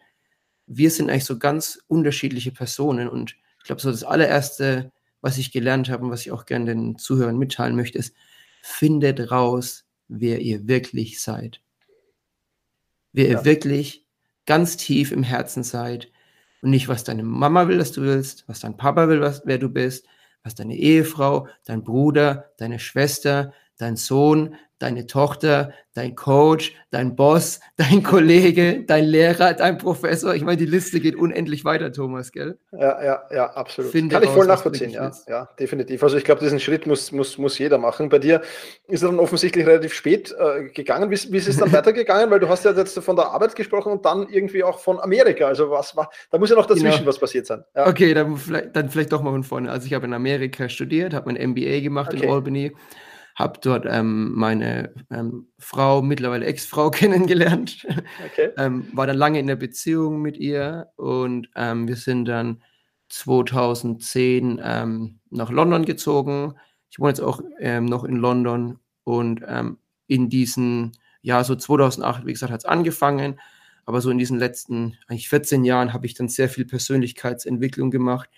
Wir 0.69 0.93
sind 0.93 1.11
eigentlich 1.11 1.25
so 1.25 1.39
ganz 1.39 1.81
unterschiedliche 1.89 2.53
Personen 2.53 3.09
und 3.09 3.35
ich 3.59 3.65
glaube, 3.65 3.83
so 3.83 3.91
das 3.91 4.05
allererste, 4.05 4.93
was 5.21 5.39
ich 5.39 5.51
gelernt 5.51 5.91
habe 5.91 6.05
und 6.05 6.13
was 6.13 6.21
ich 6.21 6.31
auch 6.31 6.47
gerne 6.47 6.67
den 6.67 6.99
Zuhörern 6.99 7.37
mitteilen 7.37 7.75
möchte, 7.75 7.99
ist, 7.99 8.15
findet 8.63 9.33
raus, 9.33 9.87
wer 10.07 10.41
ihr 10.41 10.69
wirklich 10.69 11.21
seid. 11.21 11.61
Wer 13.13 13.27
ja. 13.27 13.31
ihr 13.33 13.45
wirklich 13.45 14.07
ganz 14.47 14.77
tief 14.77 15.11
im 15.11 15.25
Herzen 15.25 15.65
seid 15.65 16.13
und 16.63 16.71
nicht, 16.71 16.87
was 16.87 17.03
deine 17.03 17.25
Mama 17.25 17.67
will, 17.67 17.79
dass 17.79 17.91
du 17.91 18.03
willst, 18.03 18.45
was 18.47 18.61
dein 18.61 18.77
Papa 18.77 19.09
will, 19.09 19.21
was, 19.21 19.43
wer 19.47 19.59
du 19.59 19.69
bist, 19.69 20.07
was 20.45 20.55
deine 20.55 20.77
Ehefrau, 20.77 21.49
dein 21.65 21.83
Bruder, 21.83 22.53
deine 22.57 22.79
Schwester, 22.79 23.53
dein 23.79 23.97
Sohn, 23.97 24.55
deine 24.79 25.07
Tochter, 25.07 25.73
dein 25.95 26.15
Coach, 26.15 26.75
dein 26.91 27.17
Boss, 27.17 27.61
dein 27.77 28.03
Kollege, 28.03 28.85
dein 28.87 29.05
Lehrer, 29.05 29.55
dein 29.55 29.79
Professor. 29.79 30.35
Ich 30.35 30.43
meine, 30.43 30.57
die 30.57 30.67
Liste 30.67 31.01
geht 31.01 31.17
unendlich 31.17 31.65
weiter, 31.65 31.93
Thomas, 31.93 32.33
gell? 32.33 32.59
Ja, 32.73 33.03
ja, 33.03 33.23
ja, 33.31 33.47
absolut. 33.51 33.91
Finde 33.91 34.15
Kann 34.15 34.23
ich 34.23 34.31
voll 34.31 34.47
nachvollziehen, 34.47 34.91
ja, 34.91 35.11
ja, 35.27 35.49
definitiv. 35.59 36.03
Also 36.03 36.17
ich 36.17 36.25
glaube, 36.25 36.41
diesen 36.43 36.61
Schritt 36.61 36.87
muss, 36.87 37.11
muss, 37.13 37.39
muss 37.39 37.59
jeder 37.59 37.79
machen. 37.79 38.09
Bei 38.09 38.19
dir 38.19 38.43
ist 38.87 39.03
er 39.03 39.09
dann 39.09 39.19
offensichtlich 39.19 39.67
relativ 39.67 39.93
spät 39.93 40.35
äh, 40.39 40.69
gegangen. 40.69 41.11
Wie, 41.11 41.33
wie 41.33 41.37
ist 41.37 41.49
es 41.49 41.57
dann 41.57 41.73
weitergegangen? 41.73 42.31
Weil 42.31 42.41
du 42.41 42.49
hast 42.49 42.65
ja 42.65 42.73
jetzt 42.73 42.99
von 43.01 43.17
der 43.17 43.27
Arbeit 43.27 43.57
gesprochen 43.57 43.93
und 43.93 44.05
dann 44.05 44.29
irgendwie 44.29 44.63
auch 44.63 44.79
von 44.79 45.01
Amerika. 45.01 45.47
Also 45.47 45.71
was 45.71 45.97
war, 45.97 46.11
da 46.31 46.39
muss 46.39 46.51
ja 46.51 46.57
noch 46.57 46.67
dazwischen 46.67 46.99
genau. 46.99 47.07
was 47.07 47.19
passiert 47.19 47.47
sein. 47.47 47.65
Ja. 47.75 47.89
Okay, 47.89 48.15
dann 48.15 48.37
vielleicht, 48.37 48.77
dann 48.77 48.89
vielleicht 48.89 49.13
doch 49.13 49.23
mal 49.23 49.33
von 49.33 49.45
vorne. 49.45 49.71
Also 49.71 49.87
ich 49.87 49.95
habe 49.95 50.07
in 50.07 50.15
Amerika 50.15 50.69
studiert, 50.69 51.15
habe 51.15 51.33
mein 51.33 51.51
MBA 51.51 51.81
gemacht 51.81 52.13
okay. 52.15 52.25
in 52.25 52.31
Albany 52.31 52.73
habe 53.39 53.61
dort 53.63 53.87
ähm, 53.89 54.33
meine 54.35 54.93
ähm, 55.11 55.47
Frau, 55.59 56.03
mittlerweile 56.03 56.45
Ex-Frau 56.47 56.91
kennengelernt, 56.91 57.87
okay. 58.27 58.51
ähm, 58.57 58.89
war 58.93 59.07
dann 59.07 59.17
lange 59.17 59.39
in 59.39 59.47
der 59.47 59.57
Beziehung 59.57 60.21
mit 60.21 60.37
ihr 60.37 60.89
und 60.97 61.49
ähm, 61.55 61.87
wir 61.87 61.95
sind 61.95 62.25
dann 62.25 62.63
2010 63.11 64.61
ähm, 64.63 65.21
nach 65.31 65.51
London 65.51 65.85
gezogen. 65.85 66.55
Ich 66.91 66.99
wohne 66.99 67.11
jetzt 67.11 67.21
auch 67.21 67.41
ähm, 67.61 67.85
noch 67.85 68.05
in 68.05 68.17
London 68.17 68.79
und 69.05 69.43
in 70.07 70.29
diesen, 70.29 70.93
ja, 71.23 71.43
so 71.43 71.57
2008, 71.57 72.27
wie 72.27 72.33
gesagt, 72.33 72.53
hat 72.53 72.61
es 72.61 72.67
angefangen, 72.67 73.41
aber 73.87 74.03
so 74.03 74.11
in 74.11 74.19
diesen 74.19 74.39
letzten 74.39 74.99
eigentlich 75.07 75.31
14 75.31 75.65
Jahren 75.65 75.95
habe 75.95 76.05
ich 76.05 76.13
dann 76.13 76.29
sehr 76.29 76.51
viel 76.51 76.67
Persönlichkeitsentwicklung 76.67 77.91
gemacht. 77.91 78.29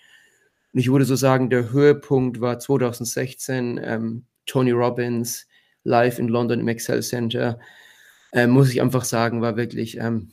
Und 0.71 0.79
ich 0.79 0.89
würde 0.89 1.03
so 1.03 1.17
sagen, 1.17 1.49
der 1.49 1.71
Höhepunkt 1.71 2.39
war 2.39 2.57
2016, 2.59 3.81
Tony 4.45 4.71
Robbins 4.71 5.47
live 5.83 6.19
in 6.19 6.27
London 6.27 6.59
im 6.59 6.67
Excel 6.67 7.01
Center, 7.01 7.59
äh, 8.33 8.47
muss 8.47 8.71
ich 8.71 8.81
einfach 8.81 9.03
sagen, 9.03 9.41
war 9.41 9.57
wirklich 9.57 9.97
ähm, 9.97 10.31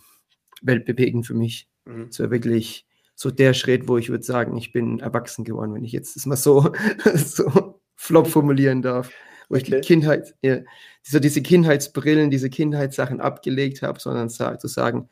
weltbewegend 0.62 1.26
für 1.26 1.34
mich. 1.34 1.68
Mhm. 1.84 2.08
Es 2.10 2.20
war 2.20 2.30
wirklich 2.30 2.86
so 3.14 3.30
der 3.30 3.54
Schritt, 3.54 3.88
wo 3.88 3.98
ich 3.98 4.10
würde 4.10 4.24
sagen, 4.24 4.56
ich 4.56 4.72
bin 4.72 5.00
erwachsen 5.00 5.44
geworden, 5.44 5.74
wenn 5.74 5.84
ich 5.84 5.92
jetzt 5.92 6.16
das 6.16 6.26
mal 6.26 6.36
so, 6.36 6.72
so 7.14 7.80
flop 7.96 8.28
formulieren 8.28 8.82
darf. 8.82 9.10
Wo 9.48 9.56
okay. 9.56 9.64
ich 9.64 9.70
die 9.70 9.80
Kindheit, 9.80 10.34
ja, 10.42 10.58
diese, 11.06 11.20
diese 11.20 11.42
Kindheitsbrillen, 11.42 12.30
diese 12.30 12.50
Kindheitssachen 12.50 13.20
abgelegt 13.20 13.82
habe, 13.82 13.98
sondern 13.98 14.28
sag, 14.28 14.60
zu 14.60 14.68
sagen, 14.68 15.08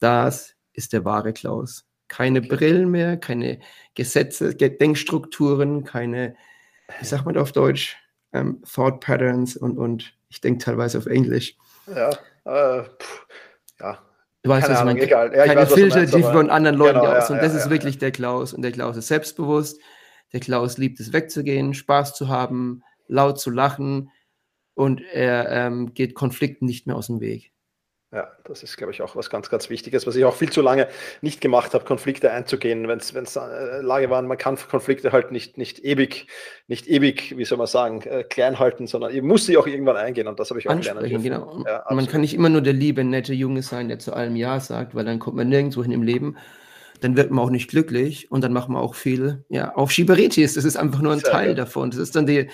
das 0.00 0.54
ist 0.72 0.92
der 0.92 1.04
wahre 1.04 1.32
Klaus. 1.32 1.84
Keine 2.08 2.38
okay. 2.38 2.48
Brillen 2.48 2.90
mehr, 2.90 3.16
keine 3.16 3.58
Gesetze, 3.94 4.54
Denkstrukturen, 4.54 5.84
keine, 5.84 6.36
wie 6.98 7.04
sagt 7.04 7.26
man 7.26 7.36
auf 7.36 7.52
Deutsch, 7.52 7.96
ähm, 8.34 8.62
Thought 8.70 9.00
Patterns 9.00 9.56
und, 9.56 9.78
und 9.78 10.12
ich 10.28 10.40
denke 10.40 10.62
teilweise 10.62 10.98
auf 10.98 11.06
Englisch. 11.06 11.56
Ja, 11.86 12.10
äh, 12.44 12.84
pff, 12.84 13.26
ja. 13.80 13.98
Du 14.42 14.50
weißt, 14.50 14.68
was 14.68 14.78
Ahnung, 14.80 14.98
egal. 14.98 15.32
Ja, 15.34 15.46
keine 15.46 15.62
weiß, 15.62 15.72
Filter, 15.72 15.96
meinst, 16.00 16.14
die 16.14 16.22
von 16.22 16.50
anderen 16.50 16.76
Leuten 16.76 17.00
genau, 17.00 17.12
aus. 17.12 17.30
Ja, 17.30 17.34
und 17.34 17.42
das 17.42 17.54
ja, 17.54 17.60
ist 17.60 17.70
wirklich 17.70 17.96
der 17.96 18.10
Klaus. 18.10 18.52
Und 18.52 18.60
der 18.60 18.72
Klaus 18.72 18.94
ist 18.98 19.06
selbstbewusst. 19.06 19.80
Der 20.34 20.40
Klaus 20.40 20.76
liebt 20.76 21.00
es 21.00 21.14
wegzugehen, 21.14 21.72
Spaß 21.72 22.14
zu 22.14 22.28
haben, 22.28 22.82
laut 23.06 23.40
zu 23.40 23.50
lachen. 23.50 24.10
Und 24.74 25.00
er 25.00 25.48
ähm, 25.50 25.94
geht 25.94 26.14
Konflikten 26.14 26.66
nicht 26.66 26.86
mehr 26.86 26.96
aus 26.96 27.06
dem 27.06 27.20
Weg. 27.20 27.53
Ja, 28.14 28.28
das 28.44 28.62
ist, 28.62 28.76
glaube 28.76 28.92
ich, 28.92 29.02
auch 29.02 29.16
was 29.16 29.28
ganz, 29.28 29.50
ganz 29.50 29.68
Wichtiges, 29.70 30.06
was 30.06 30.14
ich 30.14 30.24
auch 30.24 30.36
viel 30.36 30.50
zu 30.50 30.62
lange 30.62 30.86
nicht 31.20 31.40
gemacht 31.40 31.74
habe, 31.74 31.84
Konflikte 31.84 32.30
einzugehen, 32.30 32.86
wenn 32.86 32.98
es 32.98 33.12
äh, 33.12 33.80
Lage 33.80 34.08
waren, 34.08 34.28
man 34.28 34.38
kann 34.38 34.56
Konflikte 34.56 35.10
halt 35.10 35.32
nicht, 35.32 35.58
nicht 35.58 35.84
ewig, 35.84 36.28
nicht 36.68 36.86
ewig, 36.86 37.36
wie 37.36 37.44
soll 37.44 37.58
man 37.58 37.66
sagen, 37.66 38.02
äh, 38.02 38.22
klein 38.22 38.60
halten, 38.60 38.86
sondern 38.86 39.12
ihr 39.12 39.24
muss 39.24 39.46
sie 39.46 39.56
auch 39.56 39.66
irgendwann 39.66 39.96
eingehen 39.96 40.28
und 40.28 40.38
das 40.38 40.50
habe 40.50 40.60
ich 40.60 40.68
auch 40.68 40.78
gelernt. 40.78 41.24
Genau. 41.24 41.64
Ja, 41.66 41.84
man 41.90 42.06
kann 42.06 42.20
nicht 42.20 42.34
immer 42.34 42.48
nur 42.48 42.60
der 42.60 42.72
liebe, 42.72 43.02
nette 43.02 43.34
Junge 43.34 43.62
sein, 43.62 43.88
der 43.88 43.98
zu 43.98 44.12
allem 44.12 44.36
Ja 44.36 44.60
sagt, 44.60 44.94
weil 44.94 45.04
dann 45.04 45.18
kommt 45.18 45.36
man 45.36 45.48
nirgendwo 45.48 45.82
hin 45.82 45.90
im 45.90 46.04
Leben. 46.04 46.36
Dann 47.00 47.16
wird 47.16 47.32
man 47.32 47.44
auch 47.44 47.50
nicht 47.50 47.68
glücklich 47.68 48.30
und 48.30 48.44
dann 48.44 48.52
macht 48.52 48.68
man 48.68 48.80
auch 48.80 48.94
viel, 48.94 49.44
ja, 49.48 49.76
auch 49.76 49.90
Schieberitis. 49.90 50.54
Das 50.54 50.64
ist 50.64 50.76
einfach 50.76 51.02
nur 51.02 51.12
ein 51.12 51.18
Sehr 51.18 51.32
Teil 51.32 51.48
ja. 51.48 51.54
davon. 51.54 51.90
Das 51.90 51.98
ist 51.98 52.14
dann 52.14 52.26
die, 52.26 52.48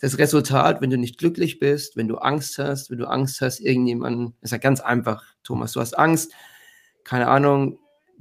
das 0.00 0.18
Resultat, 0.18 0.80
wenn 0.80 0.90
du 0.90 0.98
nicht 0.98 1.18
glücklich 1.18 1.58
bist, 1.58 1.96
wenn 1.96 2.08
du 2.08 2.16
Angst 2.16 2.58
hast, 2.58 2.90
wenn 2.90 2.98
du 2.98 3.08
Angst 3.08 3.40
hast, 3.40 3.60
irgendjemanden, 3.60 4.34
ist 4.42 4.50
ja 4.50 4.58
ganz 4.58 4.80
einfach, 4.80 5.24
Thomas, 5.42 5.72
du 5.72 5.80
hast 5.80 5.96
Angst, 5.96 6.32
keine 7.04 7.28
Ahnung, 7.28 7.78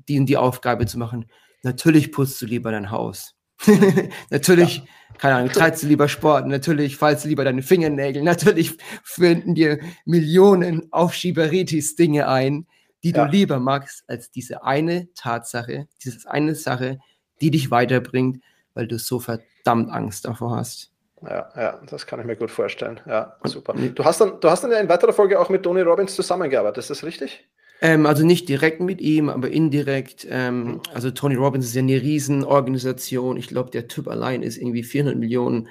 die 0.08 0.20
und 0.20 0.28
die 0.28 0.38
Aufgabe 0.38 0.86
zu 0.86 0.98
machen. 1.00 1.26
Natürlich 1.64 2.12
putzt 2.12 2.42
du 2.42 2.46
lieber 2.46 2.72
dein 2.72 2.92
Haus. 2.92 3.36
natürlich, 4.30 4.78
ja. 4.78 4.84
keine 5.18 5.36
Ahnung, 5.36 5.50
treibst 5.50 5.84
du 5.84 5.88
lieber 5.88 6.10
Sport, 6.10 6.48
natürlich 6.48 6.98
fallst 6.98 7.24
du 7.24 7.30
lieber 7.30 7.46
deine 7.46 7.64
Fingernägel, 7.64 8.24
natürlich 8.24 8.78
finden 9.04 9.56
dir 9.56 9.80
Millionen 10.06 10.92
Aufschieberitis-Dinge 10.92 12.28
ein, 12.28 12.68
die 13.04 13.12
ja. 13.12 13.26
du 13.26 13.32
lieber 13.32 13.60
magst, 13.60 14.04
als 14.08 14.32
diese 14.32 14.64
eine 14.64 15.14
Tatsache, 15.14 15.88
diese 16.04 16.30
eine 16.30 16.56
Sache, 16.56 17.00
die 17.42 17.52
dich 17.52 17.72
weiterbringt, 17.72 18.44
weil 18.74 18.88
du 18.88 18.98
so 18.98 19.20
verdammt 19.20 19.90
Angst 19.90 20.26
davor 20.26 20.58
hast. 20.58 20.93
Ja, 21.30 21.50
ja, 21.56 21.80
das 21.90 22.06
kann 22.06 22.20
ich 22.20 22.26
mir 22.26 22.36
gut 22.36 22.52
vorstellen. 22.52 23.00
Ja, 23.06 23.38
super. 23.44 23.74
Du 23.74 24.04
hast 24.04 24.22
dann, 24.22 24.40
du 24.40 24.50
hast 24.50 24.64
dann 24.64 24.72
ja 24.72 24.80
in 24.80 24.90
weiterer 24.90 25.14
Folge 25.14 25.40
auch 25.40 25.50
mit 25.50 25.64
Tony 25.64 25.82
Robbins 25.82 26.16
zusammengearbeitet, 26.16 26.80
ist 26.80 26.90
das 26.90 27.04
richtig? 27.04 27.48
Ähm, 27.82 28.06
also 28.06 28.26
nicht 28.26 28.48
direkt 28.48 28.80
mit 28.80 29.02
ihm, 29.02 29.30
aber 29.30 29.50
indirekt. 29.50 30.26
Ähm, 30.30 30.64
mhm. 30.64 30.82
Also 30.94 31.12
Tony 31.12 31.36
Robbins 31.36 31.66
ist 31.66 31.76
ja 31.76 31.82
eine 31.82 32.02
Riesenorganisation. 32.02 33.38
Ich 33.38 33.48
glaube, 33.48 33.72
der 33.72 33.88
Typ 33.88 34.08
allein 34.08 34.42
ist 34.42 34.58
irgendwie 34.58 34.84
400 34.84 35.18
Millionen 35.18 35.68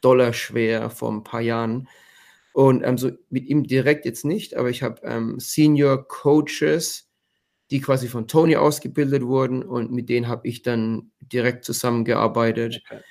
Dollar 0.00 0.32
schwer 0.32 0.90
vor 0.90 1.10
ein 1.10 1.24
paar 1.24 1.40
Jahren. 1.40 1.88
Und 2.52 2.84
ähm, 2.84 2.98
so 2.98 3.10
mit 3.30 3.46
ihm 3.46 3.64
direkt 3.64 4.04
jetzt 4.04 4.24
nicht, 4.24 4.56
aber 4.56 4.70
ich 4.70 4.82
habe 4.82 5.00
ähm, 5.04 5.38
Senior 5.38 6.06
Coaches, 6.08 7.08
die 7.70 7.80
quasi 7.80 8.08
von 8.08 8.26
Tony 8.26 8.56
ausgebildet 8.56 9.22
wurden 9.24 9.62
und 9.62 9.92
mit 9.92 10.08
denen 10.08 10.28
habe 10.28 10.48
ich 10.48 10.62
dann 10.62 11.10
direkt 11.20 11.64
zusammengearbeitet. 11.64 12.82
Okay. 12.84 13.02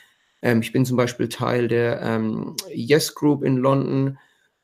Ähm, 0.41 0.62
ich 0.62 0.72
bin 0.72 0.86
zum 0.86 0.98
Beispiel 0.98 1.29
Teil 1.29 1.67
der 1.67 2.01
ähm, 2.01 2.56
Yes 2.74 3.15
Group 3.15 3.44
in 3.44 3.58
London 3.58 4.17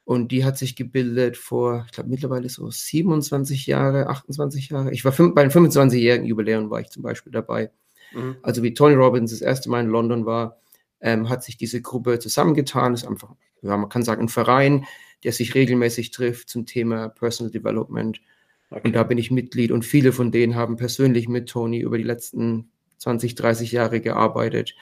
und 0.06 0.32
die 0.32 0.44
hat 0.44 0.58
sich 0.58 0.76
gebildet 0.76 1.38
vor, 1.38 1.84
ich 1.86 1.94
glaube 1.94 2.10
mittlerweile 2.10 2.50
so 2.50 2.70
27 2.70 3.68
Jahre, 3.68 4.08
28 4.08 4.70
Jahre. 4.70 4.92
Ich 4.92 5.06
war 5.06 5.12
fünf, 5.12 5.34
beim 5.34 5.50
25-jährigen 5.50 6.28
Jubiläum 6.28 6.70
war 6.70 6.82
ich 6.82 6.90
zum 6.90 7.04
Beispiel 7.04 7.32
dabei. 7.32 7.72
Mhm. 8.14 8.36
Also 8.42 8.64
wie 8.64 8.74
Tony 8.74 8.96
Robbins 8.96 9.32
das 9.32 9.42
erste 9.42 9.70
Mal 9.70 9.82
in 9.84 9.90
London 9.90 10.26
war, 10.26 10.60
ähm, 11.00 11.30
hat 11.30 11.44
sich 11.44 11.58
diese 11.58 11.82
Gruppe 11.82 12.20
zusammengetan. 12.20 12.94
Das 12.94 13.04
ist 13.04 13.08
einfach, 13.08 13.34
ja, 13.62 13.78
man 13.78 13.90
kann 13.90 14.04
sagen, 14.04 14.24
ein 14.24 14.30
Verein, 14.30 14.86
der 15.24 15.32
sich 15.32 15.56
regelmäßig 15.56 16.12
trifft 16.12 16.50
zum 16.50 16.66
Thema 16.66 17.10
Personal 17.10 17.52
Development. 17.52 18.22
Okay. 18.70 18.82
Und 18.86 18.94
da 18.94 19.04
bin 19.04 19.18
ich 19.18 19.32
Mitglied 19.32 19.72
und 19.72 19.86
viele 19.86 20.12
von 20.12 20.32
denen 20.32 20.56
haben 20.56 20.76
persönlich 20.76 21.30
mit 21.30 21.48
Tony 21.48 21.80
über 21.80 21.98
die 21.98 22.04
letzten 22.04 22.72
20, 22.98 23.36
30 23.36 23.72
Jahre 23.72 24.02
gearbeitet. 24.02 24.76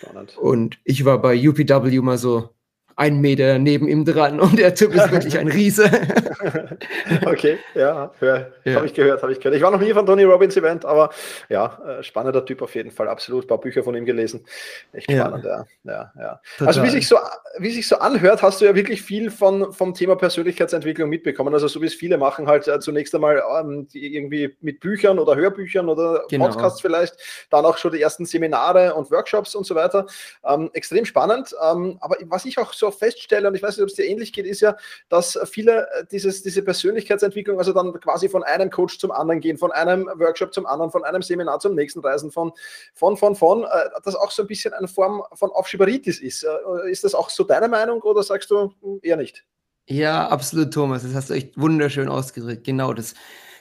Spannend. 0.00 0.36
Und 0.38 0.78
ich 0.84 1.04
war 1.04 1.20
bei 1.20 1.36
UPW 1.48 2.00
mal 2.00 2.18
so 2.18 2.50
einen 2.98 3.20
Meter 3.20 3.58
neben 3.60 3.86
ihm 3.86 4.04
dran 4.04 4.40
und 4.40 4.58
der 4.58 4.74
Typ 4.74 4.92
ist 4.92 5.12
wirklich 5.12 5.38
ein 5.38 5.46
Riese. 5.46 5.84
okay, 7.26 7.58
ja, 7.76 8.10
ja. 8.20 8.46
ja. 8.64 8.74
habe 8.74 8.86
ich 8.86 8.94
gehört, 8.94 9.22
habe 9.22 9.30
ich 9.30 9.38
gehört. 9.38 9.54
Ich 9.54 9.62
war 9.62 9.70
noch 9.70 9.80
nie 9.80 9.92
von 9.92 10.04
Tony 10.04 10.24
Robbins 10.24 10.56
Event, 10.56 10.84
aber 10.84 11.10
ja, 11.48 11.78
äh, 11.86 12.02
spannender 12.02 12.44
Typ 12.44 12.60
auf 12.60 12.74
jeden 12.74 12.90
Fall, 12.90 13.08
absolut. 13.08 13.44
Ein 13.44 13.46
paar 13.46 13.60
Bücher 13.60 13.84
von 13.84 13.94
ihm 13.94 14.04
gelesen. 14.04 14.44
Echt 14.92 15.10
spannend, 15.10 15.44
ja. 15.44 15.64
ja, 15.84 15.92
ja, 15.92 16.12
ja. 16.18 16.66
Also 16.66 16.82
wie 16.82 16.90
sich, 16.90 17.06
so, 17.06 17.16
wie 17.58 17.70
sich 17.70 17.86
so 17.86 17.98
anhört, 17.98 18.42
hast 18.42 18.60
du 18.60 18.64
ja 18.64 18.74
wirklich 18.74 19.00
viel 19.00 19.30
von, 19.30 19.72
vom 19.72 19.94
Thema 19.94 20.16
Persönlichkeitsentwicklung 20.16 21.08
mitbekommen. 21.08 21.54
Also 21.54 21.68
so 21.68 21.80
wie 21.80 21.86
es 21.86 21.94
viele 21.94 22.18
machen, 22.18 22.48
halt 22.48 22.66
äh, 22.66 22.80
zunächst 22.80 23.14
einmal 23.14 23.40
ähm, 23.60 23.86
irgendwie 23.92 24.56
mit 24.60 24.80
Büchern 24.80 25.20
oder 25.20 25.36
Hörbüchern 25.36 25.88
oder 25.88 26.24
genau. 26.28 26.48
Podcasts 26.48 26.80
vielleicht, 26.80 27.16
dann 27.50 27.64
auch 27.64 27.78
schon 27.78 27.92
die 27.92 28.02
ersten 28.02 28.26
Seminare 28.26 28.94
und 28.94 29.08
Workshops 29.12 29.54
und 29.54 29.64
so 29.64 29.76
weiter. 29.76 30.06
Ähm, 30.44 30.70
extrem 30.72 31.04
spannend. 31.04 31.54
Ähm, 31.62 31.98
aber 32.00 32.16
was 32.26 32.44
ich 32.44 32.58
auch 32.58 32.72
so 32.72 32.87
feststelle, 32.90 33.48
und 33.48 33.54
ich 33.54 33.62
weiß 33.62 33.76
nicht, 33.76 33.82
ob 33.82 33.88
es 33.88 33.94
dir 33.94 34.06
ähnlich 34.06 34.32
geht, 34.32 34.46
ist 34.46 34.60
ja, 34.60 34.76
dass 35.08 35.38
viele 35.50 35.88
äh, 35.92 36.04
dieses, 36.10 36.42
diese 36.42 36.62
Persönlichkeitsentwicklung, 36.62 37.58
also 37.58 37.72
dann 37.72 37.92
quasi 38.00 38.28
von 38.28 38.42
einem 38.42 38.70
Coach 38.70 38.98
zum 38.98 39.10
anderen 39.10 39.40
gehen, 39.40 39.58
von 39.58 39.72
einem 39.72 40.06
Workshop 40.06 40.52
zum 40.54 40.66
anderen, 40.66 40.90
von 40.90 41.04
einem 41.04 41.22
Seminar 41.22 41.60
zum 41.60 41.74
nächsten 41.74 42.00
reisen, 42.00 42.30
von, 42.30 42.52
von, 42.94 43.16
von, 43.16 43.34
von, 43.36 43.64
äh, 43.64 43.66
das 44.04 44.14
auch 44.14 44.30
so 44.30 44.42
ein 44.42 44.48
bisschen 44.48 44.74
eine 44.74 44.88
Form 44.88 45.22
von 45.34 45.50
Aufschieberitis 45.50 46.20
ist. 46.20 46.44
Äh, 46.44 46.90
ist 46.90 47.04
das 47.04 47.14
auch 47.14 47.30
so 47.30 47.44
deine 47.44 47.68
Meinung 47.68 48.00
oder 48.02 48.22
sagst 48.22 48.50
du 48.50 48.72
hm, 48.80 49.00
eher 49.02 49.16
nicht? 49.16 49.44
Ja, 49.88 50.28
absolut, 50.28 50.72
Thomas. 50.72 51.02
Das 51.02 51.14
hast 51.14 51.30
du 51.30 51.34
echt 51.34 51.58
wunderschön 51.58 52.08
ausgedrückt. 52.08 52.64
Genau, 52.64 52.92
das, 52.92 53.14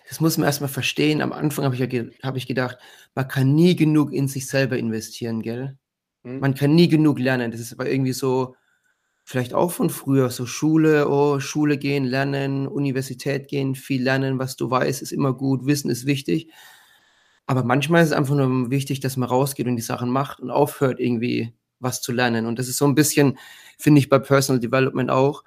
das 0.09 0.19
muss 0.19 0.37
man 0.37 0.45
erstmal 0.45 0.69
verstehen. 0.69 1.21
Am 1.21 1.31
Anfang 1.31 1.63
habe 1.63 1.75
ich, 1.75 1.81
ja 1.81 2.03
hab 2.21 2.35
ich 2.35 2.47
gedacht, 2.47 2.77
man 3.15 3.27
kann 3.27 3.55
nie 3.55 3.75
genug 3.75 4.11
in 4.11 4.27
sich 4.27 4.47
selber 4.47 4.77
investieren, 4.77 5.41
gell? 5.41 5.77
Mhm. 6.23 6.39
Man 6.39 6.53
kann 6.53 6.75
nie 6.75 6.89
genug 6.89 7.19
lernen. 7.19 7.51
Das 7.51 7.61
ist 7.61 7.71
aber 7.71 7.89
irgendwie 7.89 8.13
so, 8.13 8.55
vielleicht 9.27 9.53
auch 9.53 9.73
von 9.73 9.89
früher, 9.89 10.29
so 10.29 10.45
Schule, 10.45 11.09
oh, 11.09 11.41
Schule 11.41 11.77
gehen, 11.77 12.05
lernen, 12.05 12.65
Universität 12.65 13.49
gehen, 13.49 13.75
viel 13.75 14.01
lernen, 14.01 14.39
was 14.39 14.55
du 14.55 14.71
weißt, 14.71 15.01
ist 15.01 15.11
immer 15.11 15.33
gut, 15.33 15.65
Wissen 15.65 15.91
ist 15.91 16.05
wichtig. 16.05 16.49
Aber 17.45 17.65
manchmal 17.65 18.03
ist 18.03 18.11
es 18.11 18.15
einfach 18.15 18.35
nur 18.35 18.71
wichtig, 18.71 19.01
dass 19.01 19.17
man 19.17 19.27
rausgeht 19.27 19.67
und 19.67 19.75
die 19.75 19.81
Sachen 19.81 20.09
macht 20.09 20.39
und 20.39 20.49
aufhört, 20.49 21.01
irgendwie 21.01 21.53
was 21.81 22.01
zu 22.01 22.13
lernen. 22.13 22.45
Und 22.45 22.57
das 22.57 22.69
ist 22.69 22.77
so 22.77 22.87
ein 22.87 22.95
bisschen, 22.95 23.37
finde 23.77 23.99
ich, 23.99 24.07
bei 24.07 24.17
Personal 24.17 24.61
Development 24.61 25.11
auch. 25.11 25.43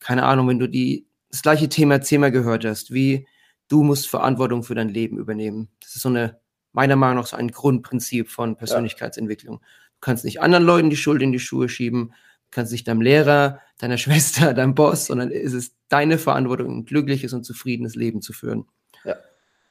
Keine 0.00 0.24
Ahnung, 0.24 0.48
wenn 0.48 0.58
du 0.58 0.68
die, 0.68 1.06
das 1.30 1.42
gleiche 1.42 1.68
Thema 1.68 2.00
zehnmal 2.00 2.32
gehört 2.32 2.64
hast, 2.64 2.92
wie 2.92 3.28
du 3.68 3.84
musst 3.84 4.08
Verantwortung 4.08 4.64
für 4.64 4.74
dein 4.74 4.88
Leben 4.88 5.18
übernehmen. 5.18 5.68
Das 5.78 5.94
ist 5.94 6.02
so 6.02 6.08
eine, 6.08 6.40
meiner 6.72 6.96
Meinung 6.96 7.18
nach, 7.18 7.26
so 7.26 7.36
ein 7.36 7.52
Grundprinzip 7.52 8.28
von 8.28 8.56
Persönlichkeitsentwicklung. 8.56 9.58
Du 9.58 10.00
kannst 10.00 10.24
nicht 10.24 10.40
anderen 10.40 10.64
Leuten 10.64 10.90
die 10.90 10.96
Schuld 10.96 11.22
in 11.22 11.30
die 11.30 11.38
Schuhe 11.38 11.68
schieben, 11.68 12.12
kannst 12.50 12.72
nicht 12.72 12.88
deinem 12.88 13.00
Lehrer, 13.00 13.60
deiner 13.78 13.98
Schwester, 13.98 14.54
deinem 14.54 14.74
Boss, 14.74 15.06
sondern 15.06 15.30
es 15.30 15.52
ist 15.52 15.74
deine 15.88 16.18
Verantwortung, 16.18 16.78
ein 16.78 16.84
glückliches 16.84 17.32
und 17.32 17.44
zufriedenes 17.44 17.94
Leben 17.94 18.22
zu 18.22 18.32
führen. 18.32 18.66
Ja. 19.04 19.16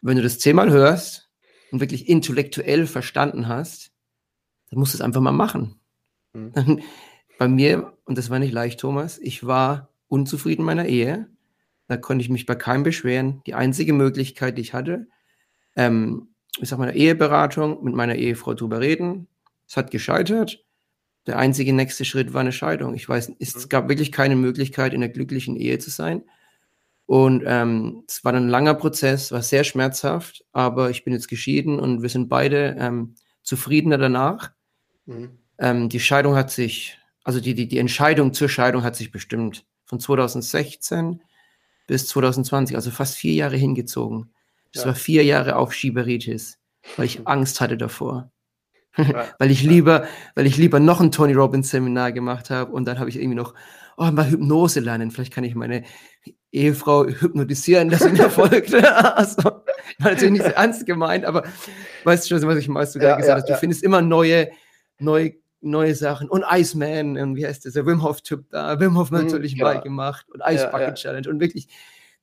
Wenn 0.02 0.18
du 0.18 0.24
das 0.24 0.40
zehnmal 0.40 0.72
hörst 0.72 1.30
und 1.72 1.80
wirklich 1.80 2.10
intellektuell 2.10 2.88
verstanden 2.88 3.48
hast, 3.48 3.92
dann 4.70 4.80
musst 4.80 4.94
du 4.94 4.98
es 4.98 5.02
einfach 5.02 5.22
mal 5.22 5.32
machen. 5.32 5.80
Mhm. 6.34 6.82
Bei 7.38 7.48
mir, 7.48 7.94
und 8.04 8.18
das 8.18 8.30
war 8.30 8.40
nicht 8.40 8.52
leicht, 8.52 8.82
Thomas, 8.82 9.18
ich 9.18 9.46
war 9.46 9.90
unzufrieden 10.10 10.62
in 10.62 10.66
meiner 10.66 10.86
Ehe. 10.86 11.30
Da 11.88 11.96
konnte 11.96 12.22
ich 12.22 12.30
mich 12.30 12.46
bei 12.46 12.54
keinem 12.54 12.84
beschweren. 12.84 13.42
Die 13.48 13.54
einzige 13.54 13.94
Möglichkeit, 13.94 14.58
die 14.58 14.62
ich 14.62 14.74
hatte, 14.74 15.08
ähm, 15.76 16.28
ich 16.60 16.68
sag 16.68 16.80
mal, 16.80 16.96
Eheberatung, 16.96 17.84
mit 17.84 17.96
meiner 17.96 18.16
Ehefrau 18.16 18.54
drüber 18.54 18.82
reden, 18.82 19.28
es 19.68 19.78
hat 19.78 19.90
gescheitert. 19.90 20.66
Der 21.28 21.38
einzige 21.38 21.74
nächste 21.74 22.06
Schritt 22.06 22.34
war 22.34 22.42
eine 22.42 22.52
Scheidung. 22.52 22.96
Ich 22.96 23.08
weiß, 23.08 23.34
es 23.40 23.56
mhm. 23.56 23.70
gab 23.70 23.90
wirklich 23.90 24.12
keine 24.12 24.36
Möglichkeit, 24.36 24.94
in 24.94 25.04
einer 25.04 25.12
glücklichen 25.12 25.56
Ehe 25.56 25.80
zu 25.80 25.90
sein. 25.90 26.24
Und 27.06 27.44
ähm, 27.46 28.04
es 28.08 28.24
war 28.24 28.34
ein 28.34 28.50
langer 28.50 28.76
Prozess, 28.76 29.32
war 29.32 29.42
sehr 29.42 29.64
schmerzhaft, 29.64 30.46
aber 30.52 30.92
ich 30.92 31.04
bin 31.04 31.14
jetzt 31.14 31.28
geschieden 31.28 31.80
und 31.80 32.04
wir 32.04 32.10
sind 32.10 32.30
beide 32.30 32.76
ähm, 32.80 33.16
zufriedener 33.42 33.98
danach. 33.98 34.52
Mhm. 35.08 35.40
Ähm, 35.58 35.90
die 35.90 36.00
Scheidung 36.00 36.36
hat 36.36 36.52
sich, 36.52 37.00
also 37.24 37.40
die, 37.40 37.56
die, 37.56 37.67
die 37.67 37.80
Entscheidung 37.80 38.34
zur 38.34 38.48
Scheidung 38.48 38.84
hat 38.84 38.96
sich 38.96 39.12
bestimmt 39.12 39.65
von 39.86 40.00
2016 40.00 41.22
bis 41.88 42.08
2020, 42.10 42.76
also 42.76 42.91
fast 42.91 43.17
vier 43.17 43.34
Jahre 43.34 43.58
hingezogen. 43.58 44.32
Das 44.72 44.84
ja. 44.84 44.89
war 44.89 44.96
vier 44.96 45.24
Jahre 45.26 45.56
Aufschieberitis, 45.56 46.60
weil 46.96 47.08
ich 47.08 47.22
Angst 47.28 47.60
hatte 47.60 47.76
davor. 47.76 48.32
weil 49.40 49.52
ich 49.52 49.64
lieber, 49.64 50.06
weil 50.36 50.46
ich 50.46 50.58
lieber 50.58 50.80
noch 50.80 51.02
ein 51.02 51.12
Tony 51.12 51.34
Robbins 51.34 51.70
Seminar 51.70 52.12
gemacht 52.12 52.50
habe 52.50 52.72
und 52.72 52.86
dann 52.86 53.00
habe 53.00 53.10
ich 53.10 53.18
irgendwie 53.18 53.36
noch, 53.36 53.54
oh, 53.98 54.10
mal 54.12 54.30
Hypnose 54.30 54.80
lernen. 54.80 55.12
Vielleicht 55.12 55.34
kann 55.34 55.44
ich 55.44 55.56
meine 55.56 55.84
Ehefrau 56.52 57.06
hypnotisieren, 57.06 57.90
dass 57.90 58.02
sie 58.02 58.10
mir 58.10 58.30
folgt. 58.30 58.74
also, 58.74 59.44
war 59.44 59.64
natürlich 60.00 60.32
nicht 60.32 60.46
so 60.46 60.52
ernst 60.52 60.86
gemeint, 60.86 61.26
aber 61.26 61.44
weißt 62.06 62.30
du 62.30 62.40
schon, 62.40 62.48
was 62.48 62.58
ich 62.58 62.68
mal 62.68 62.86
du 62.86 63.00
ja, 63.00 63.18
gesagt 63.18 63.42
hast. 63.42 63.50
Ja, 63.50 63.56
du 63.56 63.60
findest 63.60 63.84
immer 63.84 64.02
neue, 64.02 64.50
neue, 65.00 65.34
neue 65.62 65.94
Sachen. 65.94 66.30
Und 66.30 66.46
Iceman, 66.50 67.18
und 67.18 67.36
wie 67.36 67.46
heißt 67.46 67.66
das, 67.66 67.74
der 67.74 67.86
Wim 67.86 68.02
Hof-Typ 68.02 68.50
da, 68.50 68.80
Wim 68.80 68.98
Hof 68.98 69.12
mhm, 69.12 69.24
natürlich 69.24 69.56
mhm, 69.56 69.64
mal 69.64 69.82
gemacht 69.82 70.26
und 70.30 70.42
Ice 70.48 70.70
Bucket 70.72 70.96
Challenge 70.96 71.30
und 71.30 71.40
wirklich 71.40 71.68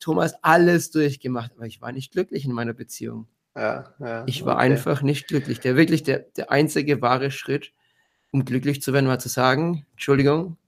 Thomas 0.01 0.35
alles 0.43 0.91
durchgemacht, 0.91 1.53
aber 1.57 1.67
ich 1.67 1.81
war 1.81 1.93
nicht 1.93 2.13
glücklich 2.13 2.45
in 2.45 2.53
meiner 2.53 2.75
Beziehung. 2.75 3.29
Ja, 3.57 3.85
ja, 4.01 4.25
ich 4.27 4.45
war 4.45 4.57
okay. 4.57 4.65
einfach 4.65 5.03
nicht 5.03 5.29
glücklich. 5.29 5.61
Der 5.61 5.77
wirklich, 5.77 6.03
der, 6.03 6.27
der 6.37 6.51
einzige 6.51 7.01
wahre 7.01 7.31
Schritt, 7.31 7.73
um 8.31 8.45
glücklich 8.45 8.83
zu 8.83 8.93
werden, 8.93 9.09
war 9.09 9.19
zu 9.19 9.31
sagen, 9.31 9.87
Entschuldigung, 9.93 10.59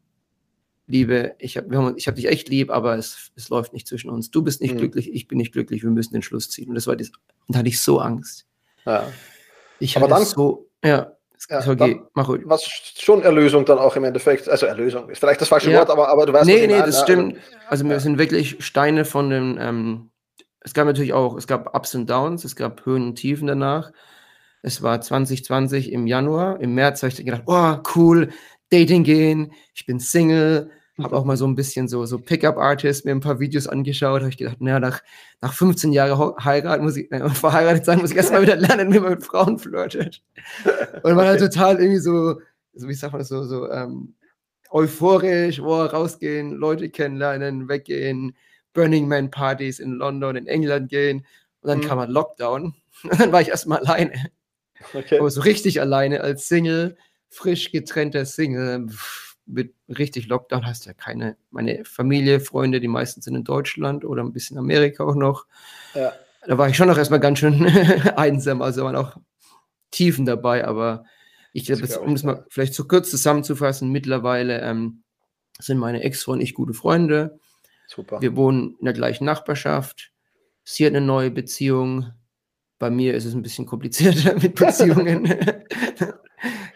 Liebe, 0.86 1.34
ich 1.38 1.58
habe 1.58 1.94
ich 1.98 2.08
hab 2.08 2.14
dich 2.14 2.28
echt 2.28 2.48
lieb, 2.48 2.70
aber 2.70 2.96
es, 2.96 3.30
es 3.36 3.50
läuft 3.50 3.74
nicht 3.74 3.86
zwischen 3.86 4.08
uns. 4.08 4.30
Du 4.30 4.42
bist 4.42 4.62
nicht 4.62 4.74
mhm. 4.74 4.78
glücklich, 4.78 5.12
ich 5.12 5.28
bin 5.28 5.36
nicht 5.36 5.52
glücklich, 5.52 5.82
wir 5.82 5.90
müssen 5.90 6.14
den 6.14 6.22
Schluss 6.22 6.48
ziehen. 6.48 6.70
Und 6.70 6.76
das 6.76 6.86
war 6.86 6.96
das, 6.96 7.08
und 7.46 7.54
da 7.54 7.58
hatte 7.58 7.68
ich 7.68 7.80
so 7.80 7.98
Angst. 8.00 8.46
Ja. 8.86 9.06
Ich 9.80 9.96
aber 9.98 10.08
dann, 10.08 10.24
so, 10.24 10.70
ja, 10.82 11.12
ja, 11.50 11.66
okay, 11.66 12.00
mach 12.14 12.28
ruhig. 12.28 12.42
Was 12.46 12.64
schon 12.64 13.22
Erlösung 13.22 13.64
dann 13.64 13.78
auch 13.78 13.94
im 13.96 14.04
Endeffekt, 14.04 14.48
also 14.48 14.66
Erlösung 14.66 15.08
ist 15.10 15.18
vielleicht 15.18 15.40
das 15.40 15.48
falsche 15.48 15.70
ja. 15.70 15.78
Wort, 15.78 15.90
aber, 15.90 16.08
aber 16.08 16.26
du 16.26 16.32
weißt 16.32 16.46
Nee, 16.46 16.66
nee, 16.66 16.78
das 16.78 17.02
stimmt. 17.02 17.36
Also 17.68 17.84
wir 17.84 18.00
sind 18.00 18.18
wirklich 18.18 18.64
Steine 18.64 19.04
von 19.04 19.30
dem, 19.30 19.58
ähm, 19.60 20.10
es 20.68 20.74
gab 20.74 20.86
natürlich 20.86 21.14
auch, 21.14 21.34
es 21.38 21.46
gab 21.46 21.74
Ups 21.74 21.94
und 21.94 22.10
Downs, 22.10 22.44
es 22.44 22.54
gab 22.54 22.84
Höhen 22.84 23.02
und 23.08 23.14
Tiefen 23.14 23.46
danach. 23.46 23.90
Es 24.60 24.82
war 24.82 25.00
2020 25.00 25.90
im 25.92 26.06
Januar. 26.06 26.60
Im 26.60 26.74
März 26.74 27.02
habe 27.02 27.10
ich 27.10 27.24
gedacht, 27.24 27.44
oh, 27.46 27.76
cool, 27.96 28.28
Dating 28.68 29.02
gehen, 29.02 29.52
ich 29.74 29.86
bin 29.86 29.98
Single, 29.98 30.70
habe 31.02 31.16
auch 31.16 31.24
mal 31.24 31.38
so 31.38 31.46
ein 31.46 31.54
bisschen 31.54 31.88
so, 31.88 32.04
so 32.04 32.18
Pickup-Artist 32.18 33.06
mir 33.06 33.12
ein 33.12 33.20
paar 33.20 33.40
Videos 33.40 33.66
angeschaut, 33.66 34.20
habe 34.20 34.28
ich 34.28 34.36
gedacht, 34.36 34.60
naja, 34.60 34.78
nach, 34.78 35.00
nach 35.40 35.54
15 35.54 35.90
Jahren 35.92 36.36
Heirat 36.44 36.82
muss 36.82 36.98
ich, 36.98 37.10
äh, 37.10 37.30
verheiratet 37.30 37.86
sein, 37.86 38.00
muss 38.00 38.10
ich 38.10 38.16
erstmal 38.18 38.42
wieder 38.42 38.56
lernen, 38.56 38.92
wie 38.92 39.00
man 39.00 39.12
mit 39.12 39.24
Frauen 39.24 39.58
flirtet. 39.58 40.22
Und 41.02 41.14
man 41.14 41.26
halt 41.26 41.40
total 41.40 41.80
irgendwie 41.80 42.00
so, 42.00 42.42
so 42.74 42.88
wie 42.88 42.94
sagt 42.94 43.14
man 43.14 43.20
das, 43.20 43.28
so, 43.28 43.42
so 43.44 43.70
ähm, 43.70 44.16
euphorisch, 44.70 45.60
oh, 45.60 45.82
rausgehen, 45.82 46.52
Leute 46.52 46.90
kennenlernen, 46.90 47.70
weggehen, 47.70 48.36
Burning 48.72 49.08
Man 49.08 49.30
Partys 49.30 49.78
in 49.78 49.92
London, 49.92 50.36
in 50.36 50.46
England 50.46 50.88
gehen. 50.90 51.26
Und 51.60 51.68
dann 51.68 51.78
mhm. 51.78 51.84
kam 51.84 51.98
ein 51.98 52.10
Lockdown. 52.10 52.74
Und 53.02 53.20
dann 53.20 53.32
war 53.32 53.40
ich 53.40 53.48
erstmal 53.48 53.78
alleine. 53.78 54.30
Okay. 54.94 55.18
Aber 55.18 55.30
so 55.30 55.40
richtig 55.40 55.80
alleine 55.80 56.20
als 56.20 56.48
Single, 56.48 56.96
frisch 57.28 57.72
getrennter 57.72 58.24
Single. 58.24 58.86
Mit 59.46 59.74
richtig 59.88 60.28
Lockdown 60.28 60.66
hast 60.66 60.84
du 60.84 60.90
ja 60.90 60.94
keine, 60.94 61.36
meine 61.50 61.84
Familie, 61.84 62.38
Freunde, 62.38 62.80
die 62.80 62.88
meisten 62.88 63.22
sind 63.22 63.34
in 63.34 63.44
Deutschland 63.44 64.04
oder 64.04 64.22
ein 64.22 64.32
bisschen 64.32 64.58
Amerika 64.58 65.04
auch 65.04 65.14
noch. 65.14 65.46
Ja. 65.94 66.12
Da 66.46 66.58
war 66.58 66.68
ich 66.68 66.76
schon 66.76 66.88
noch 66.88 66.98
erstmal 66.98 67.20
ganz 67.20 67.38
schön 67.38 67.66
einsam. 68.16 68.62
Also 68.62 68.84
waren 68.84 68.96
auch 68.96 69.16
Tiefen 69.90 70.26
dabei, 70.26 70.66
aber 70.66 71.04
ich 71.52 71.64
glaube, 71.64 71.98
um 72.00 72.12
es 72.12 72.24
mal 72.24 72.44
vielleicht 72.50 72.74
zu 72.74 72.86
kurz 72.86 73.10
zusammenzufassen, 73.10 73.90
mittlerweile 73.90 74.60
ähm, 74.60 75.02
sind 75.58 75.78
meine 75.78 76.02
Ex-Frau 76.02 76.32
und 76.32 76.40
ich 76.40 76.54
gute 76.54 76.74
Freunde. 76.74 77.38
Super. 77.88 78.20
Wir 78.20 78.36
wohnen 78.36 78.76
in 78.78 78.84
der 78.84 78.94
gleichen 78.94 79.24
Nachbarschaft. 79.24 80.12
Sie 80.62 80.84
hat 80.84 80.92
eine 80.94 81.04
neue 81.04 81.30
Beziehung. 81.30 82.12
Bei 82.78 82.90
mir 82.90 83.14
ist 83.14 83.24
es 83.24 83.34
ein 83.34 83.42
bisschen 83.42 83.64
komplizierter 83.66 84.34
mit 84.34 84.54
Beziehungen. 84.60 85.24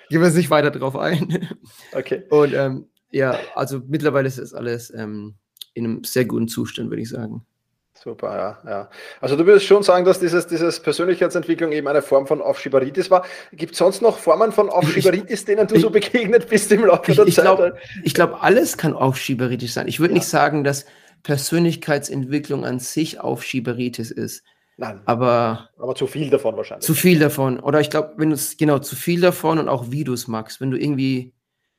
Gehen 0.09 0.21
wir 0.21 0.31
nicht 0.31 0.51
weiter 0.51 0.71
drauf 0.71 0.97
ein. 0.97 1.49
Okay. 1.93 2.25
Und 2.31 2.55
ähm, 2.55 2.89
ja, 3.11 3.39
also 3.55 3.83
mittlerweile 3.87 4.27
ist 4.27 4.39
das 4.39 4.55
alles 4.55 4.91
ähm, 4.91 5.35
in 5.75 5.85
einem 5.85 6.05
sehr 6.05 6.25
guten 6.25 6.49
Zustand, 6.49 6.91
würde 6.91 7.03
ich 7.03 7.11
sagen. 7.11 7.47
Super, 7.95 8.37
ja, 8.65 8.71
ja. 8.71 8.91
Also 9.21 9.37
du 9.37 9.47
würdest 9.47 9.67
schon 9.67 9.83
sagen, 9.85 10.05
dass 10.05 10.19
dieses, 10.19 10.49
dieses 10.49 10.81
Persönlichkeitsentwicklung 10.81 11.71
eben 11.71 11.87
eine 11.87 12.03
Form 12.03 12.27
von 12.27 12.41
Aufschieberitis 12.41 13.13
war. 13.13 13.25
Gibt 13.53 13.73
es 13.73 13.79
sonst 13.79 14.03
noch 14.03 14.19
Formen 14.19 14.51
von 14.51 14.71
Aufschieberitis, 14.71 15.45
denen 15.45 15.69
du 15.69 15.77
ich, 15.77 15.83
so 15.83 15.91
begegnet 15.91 16.49
bist 16.49 16.73
im 16.73 16.85
Laufe 16.85 17.13
der 17.13 17.27
ich 17.27 17.37
Zeit? 17.37 17.45
Glaub, 17.45 17.75
ich 18.03 18.15
glaube, 18.15 18.41
alles 18.41 18.77
kann 18.77 18.95
Aufschieberitis 18.95 19.75
sein. 19.75 19.87
Ich 19.87 20.01
würde 20.01 20.15
ja. 20.15 20.19
nicht 20.19 20.27
sagen, 20.27 20.65
dass 20.65 20.87
Persönlichkeitsentwicklung 21.23 22.65
an 22.65 22.79
sich 22.79 23.21
Aufschieberitis 23.21 24.11
ist. 24.11 24.45
Nein. 24.77 25.01
Aber, 25.05 25.71
aber 25.79 25.95
zu 25.95 26.07
viel 26.07 26.31
davon 26.31 26.57
wahrscheinlich. 26.57 26.85
Zu 26.85 26.95
viel 26.95 27.19
davon. 27.19 27.61
Oder 27.61 27.81
ich 27.81 27.91
glaube, 27.91 28.15
wenn 28.17 28.31
du 28.31 28.35
es, 28.35 28.57
genau, 28.57 28.79
zu 28.79 28.97
viel 28.97 29.21
davon 29.21 29.59
und 29.59 29.69
auch 29.69 29.91
wie 29.91 30.05
du 30.05 30.13
es 30.13 30.29
magst. 30.29 30.61
Wenn 30.61 30.71
du 30.71 30.79
irgendwie 30.79 31.33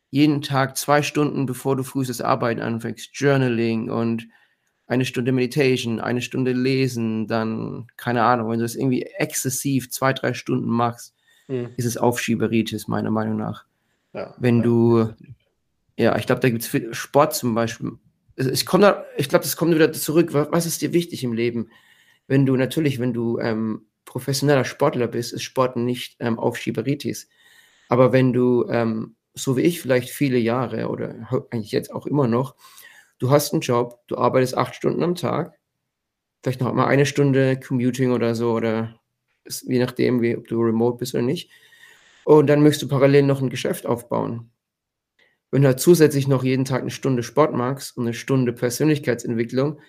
jeden 0.09 0.41
Tag 0.41 0.77
zwei 0.77 1.01
Stunden, 1.01 1.45
bevor 1.45 1.75
du 1.75 1.83
frühestes 1.83 2.21
Arbeiten 2.21 2.61
anfängst, 2.61 3.09
Journaling 3.13 3.89
und 3.89 4.27
eine 4.85 5.05
Stunde 5.05 5.31
Meditation, 5.31 5.99
eine 5.99 6.21
Stunde 6.21 6.51
lesen, 6.51 7.27
dann, 7.27 7.87
keine 7.97 8.23
Ahnung, 8.23 8.49
wenn 8.49 8.59
du 8.59 8.65
es 8.65 8.75
irgendwie 8.75 9.03
exzessiv 9.03 9.89
zwei, 9.89 10.13
drei 10.13 10.33
Stunden 10.33 10.69
machst, 10.69 11.15
mhm. 11.47 11.69
ist 11.77 11.85
es 11.85 11.97
Aufschieberitis, 11.97 12.87
meiner 12.87 13.11
Meinung 13.11 13.37
nach. 13.37 13.65
Ja, 14.13 14.35
wenn 14.37 14.57
ja. 14.57 14.63
du, 14.63 15.13
ja, 15.97 16.17
ich 16.17 16.27
glaube, 16.27 16.41
da 16.41 16.49
gibt 16.49 16.63
es 16.63 16.97
Sport 16.97 17.33
zum 17.33 17.55
Beispiel. 17.55 17.93
Ich, 18.35 18.65
komme 18.65 19.05
ich 19.17 19.29
glaube, 19.29 19.43
das 19.43 19.55
kommt 19.55 19.75
wieder 19.75 19.91
zurück. 19.93 20.33
Was 20.33 20.65
ist 20.65 20.81
dir 20.81 20.93
wichtig 20.93 21.23
im 21.23 21.33
Leben? 21.33 21.69
Wenn 22.27 22.45
du 22.45 22.55
natürlich, 22.55 22.99
wenn 22.99 23.13
du 23.13 23.39
ähm, 23.39 23.85
professioneller 24.05 24.65
Sportler 24.65 25.07
bist, 25.07 25.33
ist 25.33 25.43
Sport 25.43 25.75
nicht 25.75 26.17
ähm, 26.19 26.39
Aufschieberitis. 26.39 27.29
Aber 27.89 28.11
wenn 28.11 28.33
du, 28.33 28.65
ähm, 28.69 29.15
so 29.33 29.57
wie 29.57 29.61
ich, 29.61 29.81
vielleicht 29.81 30.09
viele 30.09 30.37
Jahre 30.37 30.89
oder 30.89 31.27
eigentlich 31.51 31.71
jetzt 31.71 31.93
auch 31.93 32.05
immer 32.05 32.27
noch, 32.27 32.55
du 33.19 33.29
hast 33.29 33.53
einen 33.53 33.61
Job, 33.61 33.99
du 34.07 34.17
arbeitest 34.17 34.57
acht 34.57 34.75
Stunden 34.75 35.03
am 35.03 35.15
Tag, 35.15 35.57
vielleicht 36.41 36.61
noch 36.61 36.73
mal 36.73 36.87
eine 36.87 37.05
Stunde 37.05 37.59
Commuting 37.59 38.11
oder 38.11 38.35
so, 38.35 38.53
oder 38.53 38.99
je 39.45 39.79
nachdem, 39.79 40.21
wie, 40.21 40.35
ob 40.37 40.47
du 40.47 40.61
remote 40.61 40.97
bist 40.97 41.13
oder 41.13 41.23
nicht. 41.23 41.51
Und 42.25 42.47
dann 42.47 42.63
möchtest 42.63 42.83
du 42.83 42.87
parallel 42.87 43.23
noch 43.23 43.41
ein 43.41 43.49
Geschäft 43.49 43.85
aufbauen. 43.85 44.52
Wenn 45.53 45.61
du 45.61 45.67
halt 45.67 45.79
zusätzlich 45.79 46.27
noch 46.27 46.43
jeden 46.43 46.65
Tag 46.65 46.81
eine 46.81 46.89
Stunde 46.89 47.21
Sport 47.21 47.53
magst 47.53 47.95
und 47.95 48.05
eine 48.05 48.15
Stunde 48.15 48.53
Persönlichkeitsentwicklung, 48.53 49.79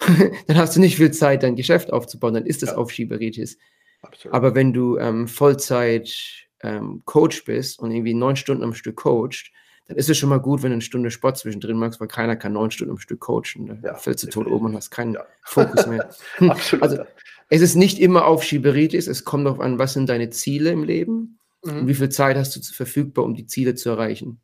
dann 0.46 0.56
hast 0.56 0.74
du 0.74 0.80
nicht 0.80 0.96
viel 0.96 1.10
Zeit, 1.10 1.42
dein 1.42 1.54
Geschäft 1.54 1.92
aufzubauen, 1.92 2.32
dann 2.32 2.46
ist 2.46 2.62
das 2.62 2.70
ja. 2.70 2.76
Aufschieberitis. 2.76 3.58
Absolut. 4.00 4.34
Aber 4.34 4.54
wenn 4.54 4.72
du 4.72 4.96
ähm, 4.96 5.28
Vollzeit 5.28 6.48
ähm, 6.62 7.02
Coach 7.04 7.44
bist 7.44 7.78
und 7.78 7.90
irgendwie 7.90 8.14
neun 8.14 8.36
Stunden 8.36 8.64
am 8.64 8.72
Stück 8.72 8.96
coacht, 8.96 9.52
dann 9.86 9.98
ist 9.98 10.08
es 10.08 10.16
schon 10.16 10.30
mal 10.30 10.40
gut, 10.40 10.62
wenn 10.62 10.70
du 10.70 10.76
eine 10.76 10.82
Stunde 10.82 11.10
Sport 11.10 11.36
zwischendrin 11.36 11.76
machst, 11.76 12.00
weil 12.00 12.08
keiner 12.08 12.34
kann 12.34 12.54
neun 12.54 12.70
Stunden 12.70 12.92
am 12.92 12.98
Stück 12.98 13.20
coachen. 13.20 13.66
Da 13.66 13.88
ja, 13.90 13.94
fällst 13.96 14.24
du 14.24 14.28
tot 14.28 14.46
oben 14.46 14.64
und 14.64 14.76
hast 14.76 14.90
keinen 14.90 15.12
ja. 15.12 15.26
Fokus 15.42 15.86
mehr. 15.86 16.08
Absolut. 16.40 16.82
Also 16.82 17.04
es 17.50 17.60
ist 17.60 17.74
nicht 17.74 17.98
immer 17.98 18.24
Aufschieberitis, 18.24 19.08
es 19.08 19.24
kommt 19.24 19.44
darauf 19.44 19.60
an, 19.60 19.78
was 19.78 19.92
sind 19.92 20.08
deine 20.08 20.30
Ziele 20.30 20.70
im 20.70 20.84
Leben 20.84 21.38
mhm. 21.62 21.80
und 21.80 21.86
wie 21.88 21.94
viel 21.94 22.08
Zeit 22.08 22.38
hast 22.38 22.56
du 22.56 22.60
verfügbar, 22.62 23.26
um 23.26 23.34
die 23.34 23.46
Ziele 23.46 23.74
zu 23.74 23.90
erreichen. 23.90 24.40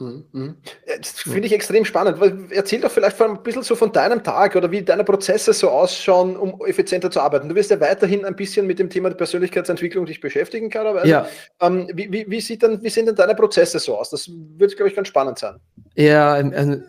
Mhm, 0.00 0.24
mhm. 0.32 0.56
Das 0.86 1.20
finde 1.20 1.46
ich 1.46 1.52
extrem 1.52 1.84
spannend. 1.84 2.18
Erzähl 2.50 2.80
doch 2.80 2.90
vielleicht 2.90 3.20
ein 3.20 3.42
bisschen 3.42 3.62
so 3.62 3.76
von 3.76 3.92
deinem 3.92 4.24
Tag 4.24 4.56
oder 4.56 4.70
wie 4.70 4.82
deine 4.82 5.04
Prozesse 5.04 5.52
so 5.52 5.68
ausschauen, 5.68 6.36
um 6.36 6.60
effizienter 6.66 7.10
zu 7.10 7.20
arbeiten. 7.20 7.48
Du 7.48 7.54
wirst 7.54 7.70
ja 7.70 7.80
weiterhin 7.80 8.24
ein 8.24 8.34
bisschen 8.34 8.66
mit 8.66 8.78
dem 8.78 8.88
Thema 8.88 9.10
der 9.10 9.16
Persönlichkeitsentwicklung 9.16 10.06
dich 10.06 10.20
beschäftigen, 10.20 10.70
klarerweise. 10.70 11.08
Ja. 11.08 11.26
Ähm, 11.60 11.88
wie, 11.92 12.10
wie, 12.10 12.24
wie, 12.28 12.40
sieht 12.40 12.62
denn, 12.62 12.82
wie 12.82 12.88
sehen 12.88 13.06
denn 13.06 13.14
deine 13.14 13.34
Prozesse 13.34 13.78
so 13.78 13.96
aus? 13.96 14.10
Das 14.10 14.28
wird, 14.28 14.74
glaube 14.76 14.88
ich, 14.88 14.96
ganz 14.96 15.08
spannend 15.08 15.38
sein. 15.38 15.56
Ja, 15.94 16.32
also 16.32 16.80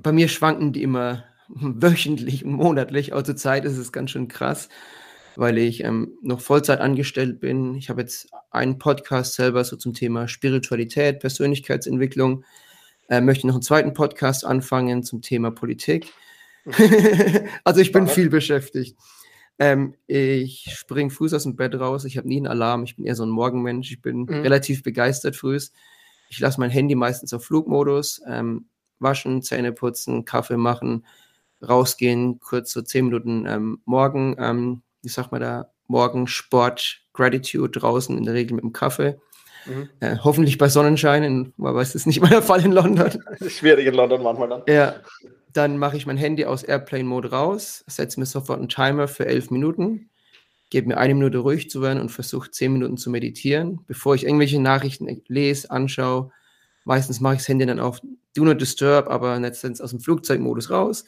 bei 0.00 0.12
mir 0.12 0.28
schwanken 0.28 0.72
die 0.72 0.82
immer 0.82 1.24
wöchentlich 1.48 2.44
monatlich. 2.44 3.12
Auch 3.12 3.22
zur 3.22 3.36
Zeit 3.36 3.64
ist 3.66 3.76
es 3.76 3.92
ganz 3.92 4.10
schön 4.10 4.28
krass, 4.28 4.68
weil 5.36 5.58
ich 5.58 5.84
ähm, 5.84 6.16
noch 6.22 6.40
Vollzeit 6.40 6.80
angestellt 6.80 7.40
bin. 7.40 7.74
Ich 7.74 7.90
habe 7.90 8.00
jetzt 8.00 8.28
einen 8.50 8.78
Podcast 8.78 9.34
selber 9.34 9.64
so 9.64 9.76
zum 9.76 9.94
Thema 9.94 10.28
Spiritualität, 10.28 11.20
Persönlichkeitsentwicklung. 11.20 12.44
Äh, 13.08 13.20
möchte 13.20 13.46
noch 13.46 13.54
einen 13.54 13.62
zweiten 13.62 13.94
Podcast 13.94 14.44
anfangen 14.44 15.02
zum 15.02 15.22
Thema 15.22 15.50
Politik. 15.50 16.12
also 17.64 17.80
ich 17.80 17.92
bin 17.92 18.06
viel 18.06 18.30
beschäftigt. 18.30 18.96
Ähm, 19.58 19.94
ich 20.06 20.66
springe 20.74 21.10
früh 21.10 21.28
aus 21.34 21.42
dem 21.44 21.56
Bett 21.56 21.74
raus. 21.74 22.04
Ich 22.04 22.16
habe 22.16 22.28
nie 22.28 22.38
einen 22.38 22.46
Alarm. 22.46 22.84
Ich 22.84 22.96
bin 22.96 23.04
eher 23.04 23.14
so 23.14 23.24
ein 23.24 23.30
Morgenmensch. 23.30 23.90
Ich 23.90 24.02
bin 24.02 24.22
mhm. 24.22 24.40
relativ 24.42 24.82
begeistert 24.82 25.36
früh. 25.36 25.58
Ich 26.28 26.40
lasse 26.40 26.58
mein 26.58 26.70
Handy 26.70 26.94
meistens 26.94 27.32
auf 27.32 27.44
Flugmodus. 27.44 28.22
Ähm, 28.26 28.66
waschen, 28.98 29.42
Zähne 29.42 29.72
putzen, 29.72 30.24
Kaffee 30.24 30.56
machen, 30.56 31.06
rausgehen, 31.62 32.40
kurz 32.40 32.72
so 32.72 32.82
zehn 32.82 33.06
Minuten 33.06 33.46
ähm, 33.46 33.80
morgen, 33.84 34.36
wie 35.04 35.08
sagt 35.08 35.32
man 35.32 35.40
da, 35.40 35.70
morgen 35.86 36.26
Sport, 36.26 37.00
Gratitude 37.12 37.78
draußen, 37.78 38.16
in 38.16 38.24
der 38.24 38.34
Regel 38.34 38.54
mit 38.54 38.64
dem 38.64 38.72
Kaffee. 38.72 39.20
Mhm. 39.66 39.88
Äh, 40.00 40.16
hoffentlich 40.22 40.58
bei 40.58 40.68
Sonnenschein, 40.68 41.52
aber 41.58 41.80
es 41.80 41.94
ist 41.94 42.06
nicht 42.06 42.20
mal 42.22 42.28
der 42.28 42.42
Fall 42.42 42.64
in 42.64 42.72
London. 42.72 43.22
Das 43.30 43.40
ist 43.40 43.58
schwierig 43.58 43.86
in 43.86 43.94
London 43.94 44.22
manchmal 44.22 44.48
dann. 44.48 44.62
Ja, 44.68 44.96
dann 45.52 45.78
mache 45.78 45.96
ich 45.96 46.06
mein 46.06 46.16
Handy 46.16 46.44
aus 46.44 46.64
Airplane-Mode 46.64 47.30
raus, 47.30 47.84
setze 47.86 48.18
mir 48.18 48.26
sofort 48.26 48.58
einen 48.58 48.68
Timer 48.68 49.06
für 49.08 49.26
elf 49.26 49.50
Minuten, 49.50 50.10
gebe 50.70 50.88
mir 50.88 50.98
eine 50.98 51.14
Minute 51.14 51.38
ruhig 51.38 51.70
zu 51.70 51.80
werden 51.80 52.00
und 52.00 52.10
versuche 52.10 52.50
zehn 52.50 52.72
Minuten 52.72 52.96
zu 52.96 53.10
meditieren, 53.10 53.80
bevor 53.86 54.14
ich 54.14 54.24
irgendwelche 54.24 54.60
Nachrichten 54.60 55.22
lese, 55.28 55.70
anschaue. 55.70 56.32
Meistens 56.84 57.20
mache 57.20 57.34
ich 57.34 57.40
das 57.40 57.48
Handy 57.48 57.66
dann 57.66 57.80
auf 57.80 58.00
Do 58.34 58.44
Not 58.44 58.60
Disturb, 58.60 59.08
aber 59.08 59.38
letztendlich 59.38 59.82
aus 59.82 59.90
dem 59.90 60.00
Flugzeugmodus 60.00 60.70
raus, 60.70 61.04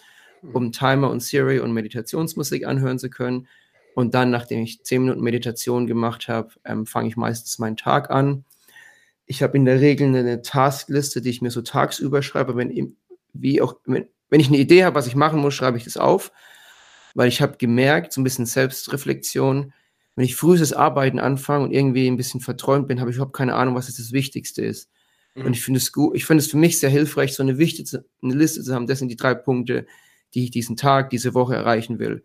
um 0.52 0.70
Timer 0.70 1.10
und 1.10 1.20
Siri 1.20 1.58
und 1.58 1.72
Meditationsmusik 1.72 2.66
anhören 2.66 2.98
zu 2.98 3.10
können. 3.10 3.48
Und 3.96 4.12
dann, 4.12 4.28
nachdem 4.28 4.62
ich 4.62 4.84
zehn 4.84 5.00
Minuten 5.00 5.22
Meditation 5.22 5.86
gemacht 5.86 6.28
habe, 6.28 6.50
ähm, 6.66 6.84
fange 6.84 7.08
ich 7.08 7.16
meistens 7.16 7.58
meinen 7.58 7.78
Tag 7.78 8.10
an. 8.10 8.44
Ich 9.24 9.42
habe 9.42 9.56
in 9.56 9.64
der 9.64 9.80
Regel 9.80 10.08
eine 10.08 10.42
Taskliste, 10.42 11.22
die 11.22 11.30
ich 11.30 11.40
mir 11.40 11.50
so 11.50 11.62
tagsüber 11.62 12.20
schreibe. 12.20 12.56
Wenn, 12.56 12.94
wie 13.32 13.62
auch, 13.62 13.76
wenn, 13.86 14.06
wenn 14.28 14.40
ich 14.40 14.48
eine 14.48 14.58
Idee 14.58 14.84
habe, 14.84 14.96
was 14.96 15.06
ich 15.06 15.16
machen 15.16 15.40
muss, 15.40 15.54
schreibe 15.54 15.78
ich 15.78 15.84
das 15.84 15.96
auf. 15.96 16.30
Weil 17.14 17.28
ich 17.28 17.40
habe 17.40 17.56
gemerkt, 17.56 18.12
so 18.12 18.20
ein 18.20 18.24
bisschen 18.24 18.44
Selbstreflexion, 18.44 19.72
wenn 20.14 20.24
ich 20.26 20.36
frühes 20.36 20.74
Arbeiten 20.74 21.18
anfange 21.18 21.64
und 21.64 21.72
irgendwie 21.72 22.06
ein 22.06 22.18
bisschen 22.18 22.42
verträumt 22.42 22.88
bin, 22.88 23.00
habe 23.00 23.08
ich 23.08 23.16
überhaupt 23.16 23.34
keine 23.34 23.54
Ahnung, 23.54 23.76
was 23.76 23.88
jetzt 23.88 23.98
das 23.98 24.12
Wichtigste 24.12 24.62
ist. 24.62 24.90
Mhm. 25.34 25.46
Und 25.46 25.52
ich 25.54 25.64
finde 25.64 25.78
es 25.78 25.90
gut, 25.90 26.14
ich 26.14 26.26
finde 26.26 26.42
es 26.42 26.50
für 26.50 26.58
mich 26.58 26.78
sehr 26.78 26.90
hilfreich, 26.90 27.32
so 27.32 27.42
eine 27.42 27.56
wichtige 27.56 28.04
eine 28.22 28.34
Liste 28.34 28.62
zu 28.62 28.74
haben. 28.74 28.86
Das 28.86 28.98
sind 28.98 29.08
die 29.08 29.16
drei 29.16 29.34
Punkte, 29.34 29.86
die 30.34 30.44
ich 30.44 30.50
diesen 30.50 30.76
Tag, 30.76 31.08
diese 31.08 31.32
Woche 31.32 31.54
erreichen 31.54 31.98
will. 31.98 32.24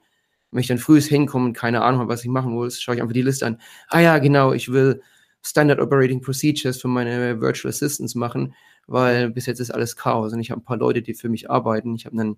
Wenn 0.51 0.61
ich 0.61 0.67
dann 0.67 0.77
frühes 0.77 1.07
hinkomme 1.07 1.45
und 1.45 1.53
keine 1.53 1.81
Ahnung 1.81 2.01
habe, 2.01 2.11
was 2.11 2.23
ich 2.23 2.29
machen 2.29 2.51
muss, 2.51 2.81
schaue 2.81 2.95
ich 2.95 3.01
einfach 3.01 3.13
die 3.13 3.21
Liste 3.21 3.45
an. 3.45 3.61
Ah 3.87 3.99
ja, 3.99 4.17
genau, 4.17 4.53
ich 4.53 4.71
will 4.71 5.01
Standard 5.43 5.79
Operating 5.79 6.21
Procedures 6.21 6.81
für 6.81 6.87
meine 6.87 7.41
Virtual 7.41 7.69
Assistants 7.69 8.15
machen, 8.15 8.53
weil 8.87 9.31
bis 9.31 9.45
jetzt 9.45 9.59
ist 9.59 9.71
alles 9.71 9.95
Chaos 9.95 10.33
und 10.33 10.39
ich 10.39 10.51
habe 10.51 10.61
ein 10.61 10.65
paar 10.65 10.77
Leute, 10.77 11.01
die 11.01 11.13
für 11.13 11.29
mich 11.29 11.49
arbeiten. 11.49 11.95
Ich 11.95 12.05
habe 12.05 12.19
einen, 12.19 12.37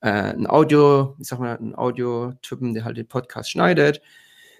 äh, 0.00 0.08
einen 0.08 0.46
Audio, 0.46 1.16
ich 1.20 1.28
sag 1.28 1.38
mal, 1.38 1.56
einen 1.56 1.74
Audio-Typen, 1.74 2.74
der 2.74 2.84
halt 2.84 2.96
den 2.96 3.06
Podcast 3.06 3.50
schneidet. 3.50 4.00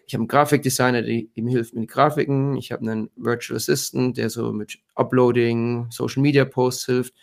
Ich 0.06 0.14
habe 0.14 0.22
einen 0.22 0.28
Grafikdesigner, 0.28 1.02
der 1.02 1.22
ihm 1.34 1.48
hilft 1.48 1.74
mit 1.74 1.88
Grafiken. 1.88 2.56
Ich 2.56 2.72
habe 2.72 2.82
einen 2.82 3.10
Virtual 3.16 3.56
Assistant, 3.56 4.18
der 4.18 4.28
so 4.28 4.52
mit 4.52 4.78
Uploading, 4.94 5.86
Social 5.90 6.22
Media 6.22 6.44
Posts 6.44 6.86
hilft. 6.86 7.14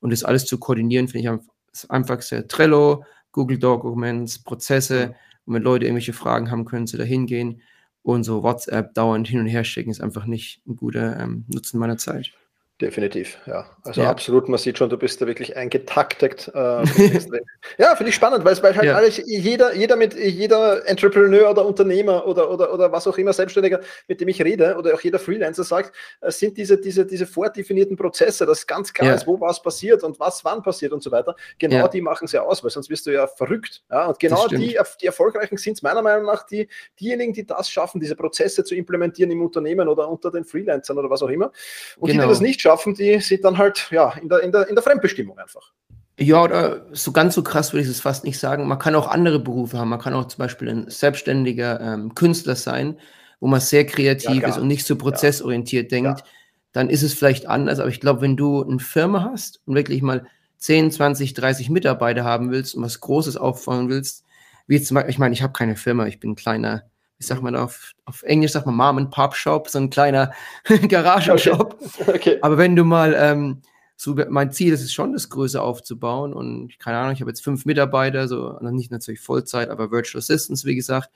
Und 0.00 0.12
das 0.12 0.22
alles 0.22 0.44
zu 0.44 0.58
koordinieren, 0.58 1.08
finde 1.08 1.32
ich 1.32 1.40
das 1.72 1.88
einfachste. 1.88 2.46
Trello, 2.46 3.04
Google 3.36 3.58
Documents, 3.58 4.38
Prozesse. 4.38 5.14
Und 5.44 5.54
wenn 5.54 5.62
Leute 5.62 5.84
irgendwelche 5.84 6.14
Fragen 6.14 6.50
haben, 6.50 6.64
können 6.64 6.86
sie 6.86 6.96
da 6.96 7.04
hingehen. 7.04 7.60
Und 8.02 8.24
so 8.24 8.42
WhatsApp 8.42 8.94
dauernd 8.94 9.28
hin 9.28 9.40
und 9.40 9.46
her 9.46 9.62
schicken 9.62 9.90
ist 9.90 10.00
einfach 10.00 10.24
nicht 10.24 10.62
ein 10.66 10.76
guter 10.76 11.20
ähm, 11.20 11.44
Nutzen 11.48 11.78
meiner 11.78 11.98
Zeit. 11.98 12.32
Definitiv, 12.78 13.38
ja. 13.46 13.64
Also 13.84 14.02
ja. 14.02 14.10
absolut, 14.10 14.50
man 14.50 14.58
sieht 14.58 14.76
schon, 14.76 14.90
du 14.90 14.98
bist 14.98 15.22
da 15.22 15.26
wirklich 15.26 15.56
eingetaktet. 15.56 16.48
Äh, 16.54 16.84
ja, 17.78 17.96
finde 17.96 18.10
ich 18.10 18.14
spannend, 18.14 18.44
weil 18.44 18.52
es 18.52 18.62
weil 18.62 18.76
halt 18.76 18.84
ja. 18.84 18.96
alles, 18.96 19.16
jeder, 19.24 19.74
jeder 19.74 19.96
mit 19.96 20.12
jeder 20.12 20.86
Entrepreneur 20.86 21.50
oder 21.50 21.64
Unternehmer 21.64 22.26
oder, 22.26 22.50
oder, 22.50 22.74
oder 22.74 22.92
was 22.92 23.06
auch 23.06 23.16
immer 23.16 23.32
Selbstständiger, 23.32 23.80
mit 24.08 24.20
dem 24.20 24.28
ich 24.28 24.42
rede, 24.42 24.76
oder 24.76 24.92
auch 24.92 25.00
jeder 25.00 25.18
Freelancer 25.18 25.64
sagt, 25.64 25.96
es 26.20 26.38
sind 26.38 26.58
diese, 26.58 26.78
diese, 26.78 27.06
diese 27.06 27.26
vordefinierten 27.26 27.96
Prozesse, 27.96 28.44
dass 28.44 28.66
ganz 28.66 28.92
klar 28.92 29.08
ja. 29.08 29.14
ist, 29.14 29.26
wo 29.26 29.40
was 29.40 29.62
passiert 29.62 30.02
und 30.02 30.20
was 30.20 30.44
wann 30.44 30.62
passiert 30.62 30.92
und 30.92 31.02
so 31.02 31.10
weiter. 31.10 31.34
Genau 31.58 31.88
die 31.88 32.02
machen 32.02 32.26
es 32.26 32.32
ja 32.32 32.42
aus, 32.42 32.62
weil 32.62 32.70
sonst 32.70 32.90
wirst 32.90 33.06
du 33.06 33.10
ja 33.10 33.26
verrückt. 33.26 33.84
Ja? 33.90 34.04
Und 34.04 34.18
genau 34.18 34.48
die, 34.48 34.78
die 35.00 35.06
Erfolgreichen 35.06 35.56
sind 35.56 35.74
es 35.74 35.82
meiner 35.82 36.02
Meinung 36.02 36.26
nach 36.26 36.44
die, 36.44 36.68
diejenigen, 37.00 37.32
die 37.32 37.46
das 37.46 37.70
schaffen, 37.70 38.02
diese 38.02 38.16
Prozesse 38.16 38.64
zu 38.64 38.74
implementieren 38.74 39.30
im 39.30 39.40
Unternehmen 39.40 39.88
oder 39.88 40.10
unter 40.10 40.30
den 40.30 40.44
Freelancern 40.44 40.98
oder 40.98 41.08
was 41.08 41.22
auch 41.22 41.30
immer. 41.30 41.46
Und 41.46 41.52
genau. 41.52 42.06
die, 42.06 42.12
die 42.12 42.18
genau. 42.18 42.28
das 42.28 42.40
nicht 42.40 42.65
schaffen, 42.66 42.94
die 42.94 43.20
sind 43.20 43.44
dann 43.44 43.58
halt 43.58 43.88
ja, 43.90 44.12
in, 44.20 44.28
der, 44.28 44.40
in, 44.40 44.52
der, 44.52 44.68
in 44.68 44.74
der 44.74 44.82
Fremdbestimmung 44.82 45.38
einfach. 45.38 45.72
Ja, 46.18 46.42
oder 46.42 46.86
so 46.92 47.12
ganz 47.12 47.34
so 47.34 47.42
krass 47.42 47.72
würde 47.72 47.84
ich 47.84 47.90
es 47.90 48.00
fast 48.00 48.24
nicht 48.24 48.38
sagen. 48.38 48.66
Man 48.66 48.78
kann 48.78 48.94
auch 48.94 49.08
andere 49.08 49.38
Berufe 49.38 49.78
haben. 49.78 49.90
Man 49.90 50.00
kann 50.00 50.14
auch 50.14 50.26
zum 50.26 50.38
Beispiel 50.38 50.68
ein 50.68 50.90
selbstständiger 50.90 51.80
ähm, 51.80 52.14
Künstler 52.14 52.56
sein, 52.56 52.98
wo 53.38 53.46
man 53.46 53.60
sehr 53.60 53.84
kreativ 53.84 54.42
ja, 54.42 54.48
ist 54.48 54.58
und 54.58 54.66
nicht 54.66 54.86
so 54.86 54.96
prozessorientiert 54.96 55.92
ja. 55.92 55.96
denkt. 56.00 56.20
Ja. 56.20 56.26
Dann 56.72 56.88
ist 56.88 57.02
es 57.02 57.12
vielleicht 57.12 57.46
anders. 57.46 57.78
Aber 57.78 57.90
ich 57.90 58.00
glaube, 58.00 58.22
wenn 58.22 58.36
du 58.36 58.62
eine 58.62 58.78
Firma 58.78 59.28
hast 59.30 59.60
und 59.66 59.74
wirklich 59.74 60.00
mal 60.00 60.26
10, 60.58 60.90
20, 60.90 61.34
30 61.34 61.68
Mitarbeiter 61.68 62.24
haben 62.24 62.50
willst 62.50 62.74
und 62.74 62.82
was 62.82 63.00
Großes 63.00 63.36
aufbauen 63.36 63.90
willst, 63.90 64.24
wie 64.66 64.80
zum 64.80 64.94
Beispiel, 64.94 65.10
ich 65.10 65.18
meine, 65.18 65.34
ich 65.34 65.42
habe 65.42 65.52
keine 65.52 65.76
Firma, 65.76 66.06
ich 66.06 66.18
bin 66.18 66.30
ein 66.30 66.36
kleiner 66.36 66.84
wie 67.18 67.24
sagt 67.24 67.42
man 67.42 67.56
auf, 67.56 67.92
auf 68.04 68.22
Englisch, 68.22 68.52
sagt 68.52 68.66
man 68.66 68.76
Mom 68.76 68.98
and 68.98 69.10
Pop 69.10 69.34
Shop, 69.34 69.68
so 69.68 69.78
ein 69.78 69.90
kleiner 69.90 70.32
Garagenshop. 70.88 71.78
Okay. 72.00 72.10
okay. 72.14 72.38
Aber 72.42 72.58
wenn 72.58 72.76
du 72.76 72.84
mal, 72.84 73.14
ähm, 73.18 73.62
so 73.96 74.14
mein 74.28 74.52
Ziel 74.52 74.74
ist 74.74 74.82
es 74.82 74.92
schon, 74.92 75.12
das 75.12 75.30
Größe 75.30 75.60
aufzubauen 75.60 76.34
und 76.34 76.78
keine 76.78 76.98
Ahnung, 76.98 77.12
ich 77.14 77.20
habe 77.20 77.30
jetzt 77.30 77.42
fünf 77.42 77.64
Mitarbeiter, 77.64 78.28
so 78.28 78.58
nicht 78.60 78.90
natürlich 78.90 79.20
Vollzeit, 79.20 79.70
aber 79.70 79.90
Virtual 79.90 80.18
Assistants, 80.18 80.66
wie 80.66 80.76
gesagt. 80.76 81.10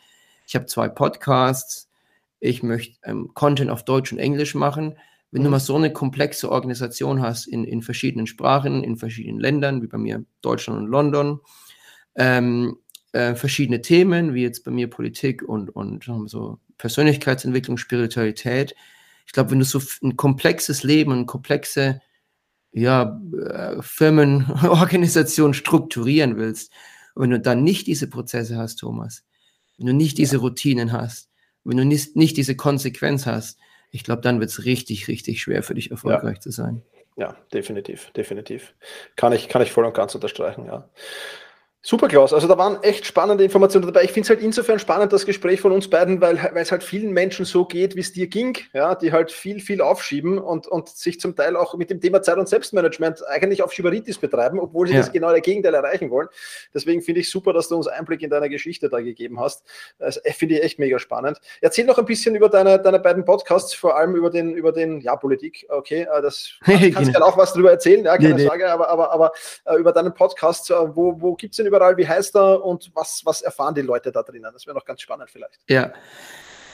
Ich 0.46 0.54
habe 0.54 0.66
zwei 0.66 0.88
Podcasts. 0.88 1.88
Ich 2.40 2.62
möchte 2.62 2.96
ähm, 3.04 3.30
Content 3.34 3.70
auf 3.70 3.84
Deutsch 3.84 4.12
und 4.12 4.18
Englisch 4.18 4.54
machen. 4.54 4.96
Wenn 5.30 5.42
mhm. 5.42 5.44
du 5.44 5.50
mal 5.50 5.60
so 5.60 5.76
eine 5.76 5.92
komplexe 5.92 6.50
Organisation 6.50 7.20
hast 7.20 7.46
in, 7.46 7.64
in 7.64 7.82
verschiedenen 7.82 8.26
Sprachen, 8.26 8.82
in 8.82 8.96
verschiedenen 8.96 9.38
Ländern, 9.38 9.82
wie 9.82 9.86
bei 9.86 9.98
mir 9.98 10.24
Deutschland 10.40 10.80
und 10.80 10.86
London, 10.88 11.40
ähm, 12.16 12.78
äh, 13.12 13.34
verschiedene 13.34 13.82
Themen, 13.82 14.34
wie 14.34 14.42
jetzt 14.42 14.64
bei 14.64 14.70
mir 14.70 14.88
Politik 14.88 15.42
und, 15.42 15.70
und 15.70 16.04
so 16.26 16.58
Persönlichkeitsentwicklung, 16.78 17.76
Spiritualität. 17.76 18.74
Ich 19.26 19.32
glaube, 19.32 19.50
wenn 19.50 19.58
du 19.58 19.64
so 19.64 19.80
ein 20.02 20.16
komplexes 20.16 20.82
Leben, 20.82 21.12
eine 21.12 21.26
komplexe 21.26 22.00
ja, 22.72 23.20
äh, 23.32 23.82
Firmenorganisation 23.82 25.54
strukturieren 25.54 26.36
willst, 26.36 26.72
und 27.14 27.24
wenn 27.24 27.30
du 27.30 27.40
dann 27.40 27.64
nicht 27.64 27.86
diese 27.86 28.08
Prozesse 28.08 28.56
hast, 28.56 28.76
Thomas, 28.76 29.24
wenn 29.78 29.86
du 29.86 29.92
nicht 29.92 30.18
diese 30.18 30.38
Routinen 30.38 30.92
hast, 30.92 31.30
wenn 31.64 31.76
du 31.76 31.84
nicht, 31.84 32.16
nicht 32.16 32.36
diese 32.36 32.56
Konsequenz 32.56 33.26
hast, 33.26 33.58
ich 33.90 34.04
glaube, 34.04 34.22
dann 34.22 34.40
wird 34.40 34.50
es 34.50 34.64
richtig, 34.64 35.08
richtig 35.08 35.42
schwer 35.42 35.62
für 35.62 35.74
dich 35.74 35.90
erfolgreich 35.90 36.36
ja. 36.36 36.40
zu 36.40 36.50
sein. 36.50 36.82
Ja, 37.16 37.36
definitiv, 37.52 38.10
definitiv. 38.12 38.74
Kann 39.16 39.32
ich, 39.32 39.48
kann 39.48 39.62
ich 39.62 39.72
voll 39.72 39.84
und 39.84 39.94
ganz 39.94 40.14
unterstreichen, 40.14 40.64
ja. 40.64 40.88
Super, 41.82 42.08
Klaus. 42.08 42.34
Also 42.34 42.46
da 42.46 42.58
waren 42.58 42.82
echt 42.82 43.06
spannende 43.06 43.42
Informationen 43.42 43.86
dabei. 43.86 44.04
Ich 44.04 44.12
finde 44.12 44.26
es 44.26 44.28
halt 44.28 44.42
insofern 44.42 44.78
spannend, 44.78 45.14
das 45.14 45.24
Gespräch 45.24 45.62
von 45.62 45.72
uns 45.72 45.88
beiden, 45.88 46.20
weil, 46.20 46.36
es 46.56 46.70
halt 46.70 46.84
vielen 46.84 47.10
Menschen 47.10 47.46
so 47.46 47.64
geht, 47.64 47.96
wie 47.96 48.00
es 48.00 48.12
dir 48.12 48.26
ging, 48.26 48.58
ja, 48.74 48.94
die 48.94 49.12
halt 49.12 49.32
viel, 49.32 49.60
viel 49.60 49.80
aufschieben 49.80 50.36
und, 50.36 50.66
und 50.66 50.90
sich 50.90 51.18
zum 51.20 51.34
Teil 51.34 51.56
auch 51.56 51.74
mit 51.76 51.88
dem 51.88 51.98
Thema 52.02 52.20
Zeit- 52.20 52.36
und 52.36 52.50
Selbstmanagement 52.50 53.26
eigentlich 53.28 53.62
auf 53.62 53.72
Schiberitis 53.72 54.18
betreiben, 54.18 54.60
obwohl 54.60 54.88
sie 54.88 54.92
ja. 54.92 55.00
das 55.00 55.10
genau 55.10 55.30
der 55.30 55.40
Gegenteil 55.40 55.72
erreichen 55.72 56.10
wollen. 56.10 56.28
Deswegen 56.74 57.00
finde 57.00 57.22
ich 57.22 57.30
super, 57.30 57.54
dass 57.54 57.68
du 57.68 57.76
uns 57.76 57.88
Einblick 57.88 58.20
in 58.20 58.28
deine 58.28 58.50
Geschichte 58.50 58.90
da 58.90 59.00
gegeben 59.00 59.40
hast. 59.40 59.64
Das 59.98 60.18
äh, 60.18 60.34
finde 60.34 60.56
ich 60.56 60.62
echt 60.62 60.78
mega 60.78 60.98
spannend. 60.98 61.40
Erzähl 61.62 61.86
noch 61.86 61.96
ein 61.96 62.04
bisschen 62.04 62.34
über 62.34 62.50
deine, 62.50 62.78
deine 62.78 63.00
beiden 63.00 63.24
Podcasts, 63.24 63.72
vor 63.72 63.96
allem 63.96 64.14
über 64.16 64.28
den, 64.28 64.54
über 64.54 64.72
den, 64.72 65.00
ja, 65.00 65.16
Politik, 65.16 65.64
okay, 65.70 66.02
äh, 66.02 66.20
das 66.20 66.56
kannst, 66.60 66.82
genau. 66.82 67.10
gerne 67.10 67.24
auch 67.24 67.38
was 67.38 67.54
darüber 67.54 67.70
erzählen, 67.70 68.04
ja, 68.04 68.18
keine 68.18 68.34
nee, 68.34 68.46
Frage, 68.46 68.64
nee. 68.64 68.70
aber, 68.70 68.90
aber, 68.90 69.12
aber 69.12 69.32
äh, 69.64 69.76
über 69.76 69.92
deinen 69.92 70.12
Podcast, 70.12 70.68
wo, 70.68 71.18
wo 71.18 71.34
gibt 71.36 71.54
es 71.54 71.56
denn 71.56 71.69
überall, 71.70 71.96
wie 71.96 72.06
heißt 72.06 72.34
er 72.36 72.64
und 72.64 72.90
was, 72.94 73.22
was 73.24 73.42
erfahren 73.42 73.74
die 73.74 73.82
Leute 73.82 74.10
da 74.10 74.22
drinnen? 74.22 74.50
Das 74.52 74.66
wäre 74.66 74.76
noch 74.76 74.84
ganz 74.84 75.00
spannend 75.00 75.30
vielleicht. 75.30 75.60
Ja, 75.68 75.92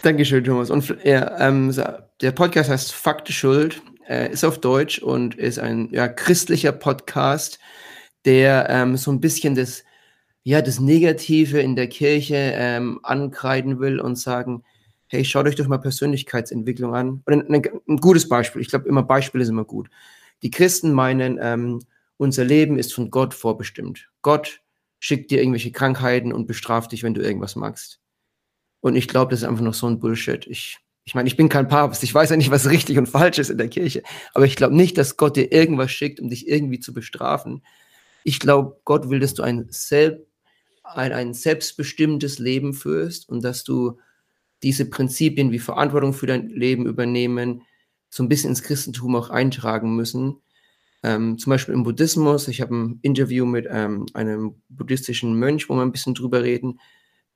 Dankeschön, 0.03 0.45
Thomas. 0.45 0.71
Und 0.71 0.97
ja, 1.05 1.39
ähm, 1.41 1.75
der 2.21 2.33
Podcast 2.33 2.71
heißt 2.71 2.93
Fakte 2.93 3.33
Schuld, 3.33 3.83
äh, 4.09 4.31
ist 4.31 4.45
auf 4.45 4.61
Deutsch 4.61 5.01
und 5.01 5.35
ist 5.35 5.59
ein 5.59 5.89
ja, 5.91 6.07
christlicher 6.09 6.73
Podcast, 6.73 7.59
der 8.25 8.69
ähm, 8.71 8.97
so 8.97 9.11
ein 9.11 9.21
bisschen 9.21 9.55
das, 9.55 9.83
ja, 10.45 10.63
das 10.63 10.81
Negative 10.81 11.61
in 11.61 11.77
der 11.77 11.89
Kirche 11.89 12.37
ähm, 12.37 13.01
ankreiden 13.03 13.81
will 13.81 13.99
und 13.99 14.17
sagen, 14.17 14.63
hey, 15.09 15.25
schaut 15.25 15.47
euch 15.47 15.57
doch 15.57 15.67
mal 15.67 15.79
Persönlichkeitsentwicklung 15.79 16.95
an. 16.95 17.23
Ein, 17.27 17.53
ein, 17.53 17.63
ein 17.89 17.97
gutes 17.97 18.29
Beispiel, 18.29 18.63
ich 18.63 18.69
glaube 18.69 18.89
immer 18.89 19.03
Beispiele 19.03 19.45
sind 19.45 19.55
immer 19.55 19.65
gut. 19.65 19.89
Die 20.43 20.51
Christen 20.51 20.93
meinen, 20.93 21.39
ähm, 21.41 21.81
unser 22.17 22.45
Leben 22.45 22.79
ist 22.79 22.95
von 22.95 23.11
Gott 23.11 23.35
vorbestimmt. 23.35 24.09
Gott 24.23 24.61
schickt 24.99 25.31
dir 25.31 25.41
irgendwelche 25.41 25.73
Krankheiten 25.73 26.33
und 26.33 26.47
bestraft 26.47 26.93
dich, 26.93 27.03
wenn 27.03 27.15
du 27.15 27.23
irgendwas 27.23 27.57
magst. 27.57 28.01
Und 28.81 28.97
ich 28.97 29.09
glaube, 29.09 29.31
das 29.31 29.41
ist 29.41 29.49
einfach 29.49 29.65
noch 29.65 29.75
so 29.75 29.87
ein 29.87 29.99
Bullshit. 29.99 30.47
Ich, 30.47 30.79
ich 31.05 31.15
meine, 31.15 31.29
ich 31.29 31.37
bin 31.37 31.49
kein 31.49 31.69
Papst, 31.69 32.03
ich 32.03 32.15
weiß 32.15 32.31
ja 32.31 32.37
nicht, 32.37 32.51
was 32.51 32.69
richtig 32.71 32.99
und 32.99 33.09
falsch 33.09 33.39
ist 33.39 33.51
in 33.51 33.59
der 33.59 33.69
Kirche, 33.69 34.03
aber 34.35 34.45
ich 34.45 34.57
glaube 34.57 34.77
nicht, 34.77 34.99
dass 34.99 35.17
Gott 35.17 35.37
dir 35.37 35.53
irgendwas 35.53 35.91
schickt, 35.91 36.21
um 36.21 36.29
dich 36.29 36.49
irgendwie 36.49 36.81
zu 36.81 36.93
bestrafen. 36.93 37.63
Ich 38.25 38.41
glaube, 38.41 38.81
Gott 38.85 39.09
will, 39.09 39.21
dass 39.21 39.35
du 39.35 39.43
ein, 39.43 39.67
selb, 39.71 40.27
ein, 40.83 41.13
ein 41.13 41.35
selbstbestimmtes 41.35 42.39
Leben 42.39 42.75
führst 42.75 43.29
und 43.29 43.45
dass 43.45 43.65
du 43.65 43.99
diese 44.63 44.89
Prinzipien 44.89 45.53
wie 45.53 45.59
Verantwortung 45.59 46.13
für 46.13 46.27
dein 46.27 46.49
Leben 46.49 46.87
übernehmen, 46.87 47.63
so 48.09 48.23
ein 48.23 48.29
bisschen 48.29 48.51
ins 48.51 48.63
Christentum 48.63 49.15
auch 49.17 49.31
eintragen 49.31 49.95
müssen. 49.95 50.43
Ähm, 51.07 51.39
zum 51.39 51.51
Beispiel 51.51 51.73
im 51.73 51.85
Buddhismus, 51.85 52.49
ich 52.49 52.61
habe 52.61 52.75
ein 52.75 52.99
Interview 53.03 53.47
mit 53.47 53.65
ähm, 53.71 54.07
einem 54.13 54.57
buddhistischen 54.69 55.39
Mönch, 55.39 55.69
wo 55.69 55.75
wir 55.77 55.83
ein 55.83 55.93
bisschen 55.93 56.15
drüber 56.15 56.43
reden. 56.43 56.81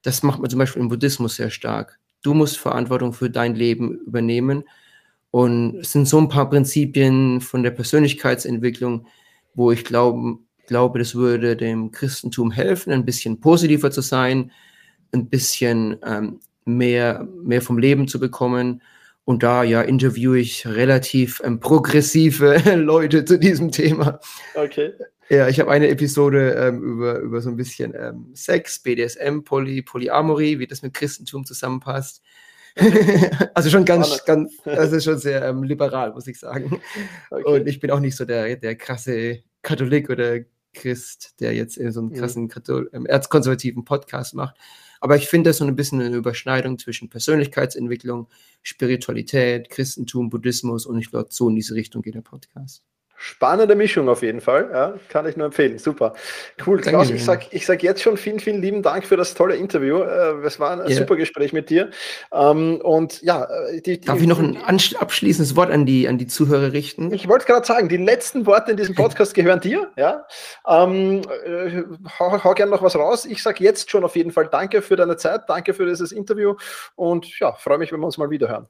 Das 0.03 0.25
macht 0.25 0.41
man 0.41 0.51
zum 0.51 0.59
Beispiel 0.59 0.83
im 0.83 0.89
Buddhismus 0.89 1.37
sehr 1.37 1.51
stark. 1.51 2.01
Du 2.23 2.35
musst 2.35 2.59
Verantwortung 2.59 3.13
für 3.13 3.31
dein 3.31 3.55
Leben 3.55 4.01
übernehmen. 4.07 4.65
Und 5.31 5.77
es 5.77 5.93
sind 5.93 6.09
so 6.09 6.19
ein 6.19 6.29
paar 6.29 6.51
Prinzipien 6.51 7.41
von 7.41 7.63
der 7.63 7.71
Persönlichkeitsentwicklung, 7.71 9.07
wo 9.55 9.71
ich 9.71 9.85
glaube, 9.85 10.39
glaube, 10.67 10.99
das 10.99 11.15
würde 11.15 11.57
dem 11.57 11.93
Christentum 11.93 12.51
helfen, 12.51 12.93
ein 12.93 13.05
bisschen 13.05 13.41
positiver 13.41 13.93
zu 13.93 14.01
sein, 14.01 14.51
ein 15.13 15.29
bisschen 15.29 15.97
ähm, 16.05 16.41
mehr, 16.65 17.29
mehr 17.45 17.63
vom 17.63 17.79
Leben 17.79 18.09
zu 18.09 18.19
bekommen 18.19 18.83
und 19.31 19.45
da 19.45 19.63
ja 19.63 19.81
interviewe 19.83 20.41
ich 20.41 20.67
relativ 20.67 21.41
ähm, 21.45 21.61
progressive 21.61 22.57
Leute 22.75 23.25
zu 23.25 23.39
diesem 23.39 23.71
Thema. 23.71 24.19
Okay. 24.57 24.93
Ja, 25.29 25.47
ich 25.47 25.61
habe 25.61 25.71
eine 25.71 25.87
Episode 25.87 26.55
ähm, 26.55 26.83
über, 26.83 27.21
über 27.21 27.41
so 27.41 27.49
ein 27.49 27.55
bisschen 27.55 27.95
ähm, 27.97 28.33
Sex, 28.35 28.81
BDSM, 28.81 29.45
Poly, 29.45 29.83
Polyamorie, 29.83 30.59
wie 30.59 30.67
das 30.67 30.83
mit 30.83 30.95
Christentum 30.95 31.45
zusammenpasst. 31.45 32.25
also 33.55 33.71
schon 33.71 33.85
ganz, 33.85 34.25
ganz, 34.25 34.53
das 34.65 34.91
ist 34.91 35.05
schon 35.05 35.19
sehr 35.19 35.45
ähm, 35.45 35.63
liberal, 35.63 36.13
muss 36.13 36.27
ich 36.27 36.41
sagen. 36.41 36.81
Okay. 37.31 37.45
Und 37.45 37.69
ich 37.69 37.79
bin 37.79 37.93
auch 37.93 38.01
nicht 38.01 38.17
so 38.17 38.25
der, 38.25 38.57
der 38.57 38.75
krasse 38.75 39.45
Katholik 39.63 40.11
oder 40.11 40.41
Christ, 40.75 41.37
der 41.39 41.55
jetzt 41.55 41.77
so 41.77 42.01
einen 42.01 42.09
mhm. 42.09 42.15
krassen 42.15 42.49
Kathol 42.49 42.91
ähm, 42.93 43.07
erzkonservativen 43.07 43.85
Podcast 43.85 44.35
macht. 44.35 44.57
Aber 45.01 45.17
ich 45.17 45.29
finde 45.29 45.51
das 45.51 45.59
so 45.59 45.65
ein 45.65 45.77
bisschen 45.77 46.01
eine 46.01 46.17
Überschneidung 46.17 46.79
zwischen 46.79 47.09
Persönlichkeitsentwicklung, 47.09 48.29
Spiritualität, 48.63 49.71
Christentum, 49.71 50.31
Buddhismus 50.31 50.87
und 50.87 50.99
ich 50.99 51.11
glaube, 51.11 51.29
so 51.31 51.49
in 51.49 51.57
diese 51.57 51.75
Richtung 51.75 52.03
geht 52.03 52.15
der 52.15 52.23
Podcast. 52.23 52.83
Spannende 53.23 53.75
Mischung 53.75 54.09
auf 54.09 54.23
jeden 54.23 54.41
Fall. 54.41 54.71
Ja, 54.73 54.95
kann 55.11 55.29
ich 55.29 55.37
nur 55.37 55.45
empfehlen. 55.45 55.79
Super. 55.79 56.15
Cool. 56.65 56.81
Klaus, 56.81 57.11
ich 57.11 57.23
sage 57.23 57.45
ich 57.51 57.67
sag 57.67 57.83
jetzt 57.83 58.01
schon 58.01 58.17
vielen, 58.17 58.41
vielen 58.41 58.63
lieben 58.63 58.83
Dank 58.83 59.05
für 59.05 59.19
das 59.19 59.35
tolle 59.35 59.57
Interview. 59.57 59.99
Äh, 59.99 60.43
es 60.47 60.59
war 60.59 60.71
ein 60.71 60.79
yeah. 60.89 60.97
super 60.97 61.17
Gespräch 61.17 61.53
mit 61.53 61.69
dir. 61.69 61.91
Ähm, 62.33 62.81
und 62.81 63.21
ja, 63.21 63.45
äh, 63.45 63.83
die, 63.83 64.01
die, 64.01 64.07
Darf 64.07 64.23
ich 64.23 64.27
noch 64.27 64.39
ein 64.39 64.57
abschließendes 64.57 65.55
Wort 65.55 65.71
an 65.71 65.85
die, 65.85 66.09
an 66.09 66.17
die 66.17 66.29
Zuhörer 66.29 66.73
richten? 66.73 67.13
Ich 67.13 67.29
wollte 67.29 67.45
gerade 67.45 67.67
sagen, 67.67 67.91
die 67.91 67.99
letzten 67.99 68.47
Worte 68.47 68.71
in 68.71 68.79
diesem 68.79 68.95
Podcast 68.97 69.35
gehören 69.35 69.61
dir. 69.61 69.91
Ja? 69.99 70.25
Ähm, 70.67 71.21
äh, 71.45 71.83
hau, 72.19 72.43
hau 72.43 72.55
gerne 72.55 72.71
noch 72.71 72.83
was 72.83 72.97
raus. 72.97 73.27
Ich 73.27 73.43
sage 73.43 73.63
jetzt 73.63 73.91
schon 73.91 74.03
auf 74.03 74.17
jeden 74.17 74.31
Fall 74.31 74.49
Danke 74.51 74.81
für 74.81 74.97
deine 74.97 75.19
Zeit, 75.19 75.43
danke 75.47 75.75
für 75.75 75.85
dieses 75.85 76.11
Interview 76.11 76.55
und 76.97 77.39
ja, 77.39 77.53
freue 77.53 77.77
mich, 77.77 77.93
wenn 77.93 78.01
wir 78.01 78.07
uns 78.07 78.17
mal 78.17 78.31
wieder 78.31 78.49
hören. 78.49 78.67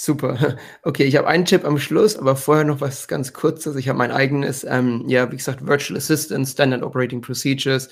Super. 0.00 0.56
Okay, 0.84 1.02
ich 1.04 1.16
habe 1.16 1.26
einen 1.26 1.44
Tipp 1.44 1.64
am 1.64 1.76
Schluss, 1.76 2.16
aber 2.16 2.36
vorher 2.36 2.64
noch 2.64 2.80
was 2.80 3.08
ganz 3.08 3.32
Kurzes. 3.32 3.74
Ich 3.74 3.88
habe 3.88 3.98
mein 3.98 4.12
eigenes, 4.12 4.62
ähm, 4.62 5.02
ja, 5.08 5.30
wie 5.32 5.36
gesagt, 5.36 5.66
Virtual 5.66 5.96
Assistant, 5.96 6.46
Standard 6.46 6.84
Operating 6.84 7.20
Procedures. 7.20 7.88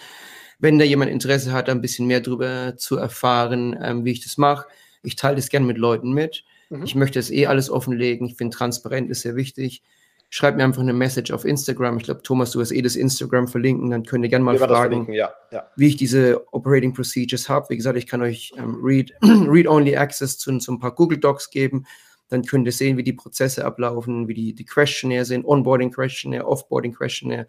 Wenn 0.60 0.78
da 0.78 0.84
jemand 0.84 1.10
Interesse 1.10 1.52
hat, 1.52 1.68
ein 1.68 1.80
bisschen 1.80 2.06
mehr 2.06 2.20
darüber 2.20 2.76
zu 2.76 2.96
erfahren, 2.96 3.76
ähm, 3.82 4.04
wie 4.04 4.12
ich 4.12 4.22
das 4.22 4.38
mache, 4.38 4.68
ich 5.02 5.16
teile 5.16 5.34
das 5.34 5.48
gerne 5.48 5.66
mit 5.66 5.78
Leuten 5.78 6.12
mit. 6.12 6.44
Mhm. 6.70 6.84
Ich 6.84 6.94
möchte 6.94 7.18
es 7.18 7.28
eh 7.28 7.46
alles 7.46 7.70
offenlegen. 7.70 8.28
Ich 8.28 8.36
finde, 8.36 8.56
transparent 8.56 9.10
ist 9.10 9.22
sehr 9.22 9.34
wichtig 9.34 9.82
schreibt 10.30 10.56
mir 10.56 10.64
einfach 10.64 10.82
eine 10.82 10.92
Message 10.92 11.30
auf 11.30 11.44
Instagram. 11.44 11.98
Ich 11.98 12.04
glaube, 12.04 12.22
Thomas, 12.22 12.50
du 12.50 12.60
hast 12.60 12.72
eh 12.72 12.82
das 12.82 12.96
Instagram 12.96 13.48
verlinken, 13.48 13.90
dann 13.90 14.04
könnt 14.04 14.24
ihr 14.24 14.28
gerne 14.28 14.44
mal 14.44 14.58
fragen, 14.58 15.12
ja, 15.12 15.32
ja. 15.50 15.70
wie 15.76 15.88
ich 15.88 15.96
diese 15.96 16.44
Operating 16.52 16.92
Procedures 16.92 17.48
habe. 17.48 17.70
Wie 17.70 17.76
gesagt, 17.76 17.96
ich 17.96 18.06
kann 18.06 18.22
euch 18.22 18.52
ähm, 18.56 18.78
Read-Only 18.82 19.90
Read 19.90 19.96
Access 19.98 20.38
zu, 20.38 20.56
zu 20.58 20.72
ein 20.72 20.78
paar 20.78 20.94
Google 20.94 21.18
Docs 21.18 21.50
geben. 21.50 21.86
Dann 22.28 22.42
könnt 22.42 22.66
ihr 22.66 22.72
sehen, 22.72 22.96
wie 22.96 23.04
die 23.04 23.12
Prozesse 23.12 23.64
ablaufen, 23.64 24.26
wie 24.26 24.34
die, 24.34 24.54
die 24.54 24.64
Questionnaire 24.64 25.24
sind, 25.24 25.44
Onboarding 25.44 25.92
Questionnaire, 25.92 26.46
Offboarding 26.46 26.92
Questionnaire. 26.92 27.46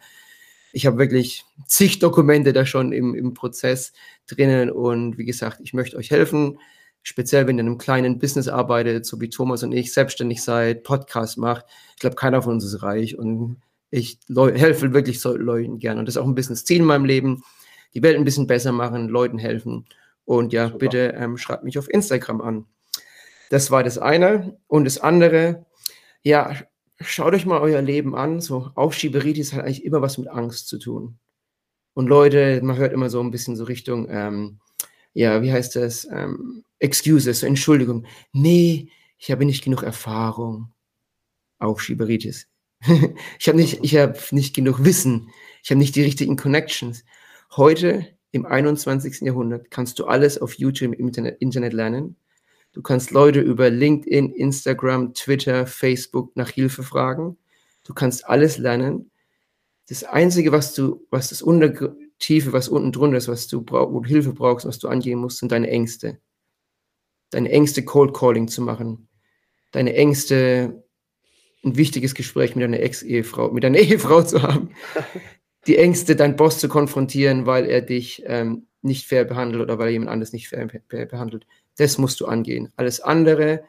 Ich 0.71 0.85
habe 0.85 0.99
wirklich 0.99 1.45
zig 1.65 1.97
Dokumente 1.97 2.53
da 2.53 2.65
schon 2.65 2.91
im, 2.91 3.15
im 3.15 3.33
Prozess 3.33 3.93
drinnen 4.27 4.69
und 4.69 5.17
wie 5.17 5.25
gesagt, 5.25 5.59
ich 5.63 5.73
möchte 5.73 5.97
euch 5.97 6.11
helfen 6.11 6.59
speziell 7.07 7.47
wenn 7.47 7.57
ihr 7.57 7.61
in 7.61 7.67
einem 7.67 7.77
kleinen 7.77 8.19
Business 8.19 8.49
arbeitet, 8.49 9.05
so 9.05 9.21
wie 9.21 9.29
Thomas 9.29 9.63
und 9.63 9.71
ich, 9.71 9.93
selbstständig 9.93 10.43
seid, 10.43 10.83
Podcast 10.83 11.37
macht. 11.37 11.65
Ich 11.95 12.01
glaube, 12.01 12.17
keiner 12.17 12.41
von 12.41 12.55
uns 12.55 12.65
ist 12.65 12.83
reich 12.83 13.17
und 13.17 13.61
ich 13.89 14.19
helfe 14.27 14.93
wirklich 14.93 15.21
so 15.21 15.37
Leuten 15.37 15.79
gern. 15.79 15.99
Und 15.99 16.05
das 16.05 16.15
ist 16.15 16.21
auch 16.21 16.27
ein 16.27 16.35
bisschen 16.35 16.55
das 16.55 16.65
Ziel 16.65 16.79
in 16.79 16.85
meinem 16.85 17.05
Leben, 17.05 17.43
die 17.93 18.03
Welt 18.03 18.17
ein 18.17 18.25
bisschen 18.25 18.45
besser 18.45 18.73
machen, 18.73 19.07
Leuten 19.07 19.37
helfen. 19.37 19.85
Und 20.25 20.51
ja, 20.51 20.65
Super. 20.65 20.77
bitte 20.79 21.13
ähm, 21.17 21.37
schreibt 21.37 21.63
mich 21.63 21.79
auf 21.79 21.89
Instagram 21.89 22.41
an. 22.41 22.65
Das 23.49 23.71
war 23.71 23.83
das 23.83 23.97
eine. 23.97 24.57
Und 24.67 24.83
das 24.83 24.97
andere, 24.99 25.65
ja, 26.23 26.55
schaut 26.99 27.33
euch 27.33 27.45
mal 27.45 27.61
euer 27.61 27.81
Leben 27.81 28.17
an. 28.17 28.41
So 28.41 28.71
Aufschieberitis 28.75 29.53
hat 29.53 29.63
eigentlich 29.63 29.85
immer 29.85 30.01
was 30.01 30.17
mit 30.17 30.27
Angst 30.27 30.67
zu 30.67 30.77
tun. 30.77 31.19
Und 31.93 32.07
Leute, 32.07 32.59
man 32.63 32.75
hört 32.75 32.91
immer 32.91 33.09
so 33.09 33.21
ein 33.21 33.31
bisschen 33.31 33.55
so 33.55 33.63
Richtung, 33.63 34.09
ähm, 34.09 34.59
ja, 35.13 35.41
wie 35.41 35.53
heißt 35.53 35.77
das? 35.77 36.05
Ähm, 36.11 36.65
Excuses, 36.79 37.43
Entschuldigung. 37.43 38.05
Nee, 38.33 38.89
ich 39.17 39.31
habe 39.31 39.45
nicht 39.45 39.63
genug 39.63 39.83
Erfahrung. 39.83 40.71
Aufschieberitis. 41.59 42.47
ich 43.39 43.47
habe 43.47 43.57
nicht, 43.57 43.79
ich 43.83 43.95
habe 43.95 44.17
nicht 44.31 44.55
genug 44.55 44.83
Wissen. 44.83 45.31
Ich 45.63 45.71
habe 45.71 45.79
nicht 45.79 45.95
die 45.95 46.03
richtigen 46.03 46.37
Connections. 46.37 47.03
Heute 47.55 48.07
im 48.31 48.45
21. 48.45 49.21
Jahrhundert 49.21 49.71
kannst 49.71 49.99
du 49.99 50.05
alles 50.05 50.39
auf 50.39 50.53
YouTube 50.53 50.93
im 50.93 50.93
Internet, 50.93 51.41
Internet 51.41 51.73
lernen. 51.73 52.15
Du 52.73 52.81
kannst 52.83 53.11
Leute 53.11 53.39
über 53.39 53.69
LinkedIn, 53.69 54.31
Instagram, 54.33 55.13
Twitter, 55.13 55.65
Facebook 55.65 56.35
nach 56.35 56.49
Hilfe 56.49 56.83
fragen. 56.83 57.37
Du 57.83 57.93
kannst 57.93 58.27
alles 58.27 58.57
lernen. 58.59 59.09
Das 59.87 60.03
Einzige, 60.03 60.51
was 60.51 60.75
du, 60.75 61.07
was 61.09 61.29
das 61.29 61.41
Untertiefe, 61.41 62.53
was 62.53 62.69
unten 62.69 62.91
drunter 62.91 63.17
ist, 63.17 63.29
was 63.29 63.47
du 63.47 63.61
brauchst, 63.61 63.93
wo 63.93 64.01
du 64.01 64.09
Hilfe 64.09 64.33
brauchst, 64.33 64.65
was 64.65 64.77
du 64.77 64.89
angehen 64.89 65.19
musst, 65.19 65.39
sind 65.39 65.51
deine 65.51 65.69
Ängste. 65.69 66.19
Deine 67.29 67.49
Ängste, 67.49 67.83
Cold 67.83 68.13
Calling 68.13 68.47
zu 68.47 68.61
machen. 68.61 69.07
Deine 69.71 69.93
Ängste, 69.95 70.83
ein 71.63 71.75
wichtiges 71.75 72.15
Gespräch 72.15 72.55
mit 72.55 72.63
deiner 72.63 72.79
Ex-Ehefrau, 72.79 73.51
mit 73.51 73.63
deiner 73.63 73.77
Ehefrau 73.79 74.21
zu 74.23 74.41
haben. 74.41 74.71
Die 75.67 75.77
Ängste, 75.77 76.15
deinen 76.15 76.35
Boss 76.35 76.59
zu 76.59 76.69
konfrontieren, 76.69 77.45
weil 77.45 77.65
er 77.65 77.81
dich 77.81 78.23
ähm, 78.25 78.67
nicht 78.81 79.05
fair 79.05 79.25
behandelt 79.25 79.61
oder 79.61 79.77
weil 79.77 79.91
jemand 79.91 80.11
anderes 80.11 80.33
nicht 80.33 80.49
fair, 80.49 80.67
fair 80.87 81.05
behandelt. 81.05 81.45
Das 81.77 81.97
musst 81.97 82.19
du 82.21 82.25
angehen. 82.25 82.71
Alles 82.75 83.01
andere, 83.01 83.63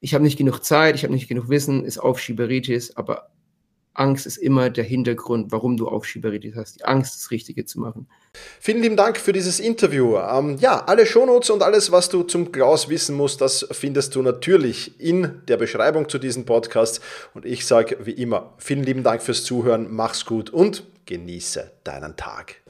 ich 0.00 0.12
habe 0.12 0.24
nicht 0.24 0.36
genug 0.36 0.64
Zeit, 0.64 0.96
ich 0.96 1.04
habe 1.04 1.14
nicht 1.14 1.28
genug 1.28 1.48
Wissen, 1.48 1.84
ist 1.84 1.98
Aufschieberitis, 1.98 2.96
aber 2.96 3.30
Angst 3.94 4.26
ist 4.26 4.36
immer 4.36 4.68
der 4.68 4.84
Hintergrund, 4.84 5.52
warum 5.52 5.76
du 5.76 5.88
Aufschieberitis 5.88 6.56
hast. 6.56 6.80
Die 6.80 6.84
Angst, 6.84 7.14
das 7.14 7.30
Richtige 7.30 7.64
zu 7.64 7.80
machen. 7.80 8.08
Vielen 8.60 8.82
lieben 8.82 8.96
Dank 8.96 9.18
für 9.18 9.32
dieses 9.32 9.60
Interview. 9.60 10.16
Ähm, 10.16 10.56
ja, 10.58 10.84
alle 10.86 11.06
Shownotes 11.06 11.50
und 11.50 11.62
alles, 11.62 11.92
was 11.92 12.08
du 12.08 12.22
zum 12.22 12.52
Klaus 12.52 12.88
wissen 12.88 13.16
musst, 13.16 13.40
das 13.40 13.66
findest 13.70 14.14
du 14.14 14.22
natürlich 14.22 15.00
in 15.00 15.42
der 15.48 15.56
Beschreibung 15.56 16.08
zu 16.08 16.18
diesem 16.18 16.44
Podcast. 16.44 17.00
Und 17.34 17.44
ich 17.44 17.66
sage 17.66 17.98
wie 18.00 18.12
immer, 18.12 18.54
vielen 18.58 18.82
lieben 18.82 19.02
Dank 19.02 19.22
fürs 19.22 19.44
Zuhören, 19.44 19.88
mach's 19.90 20.24
gut 20.24 20.50
und 20.50 20.84
genieße 21.06 21.70
deinen 21.84 22.16
Tag. 22.16 22.63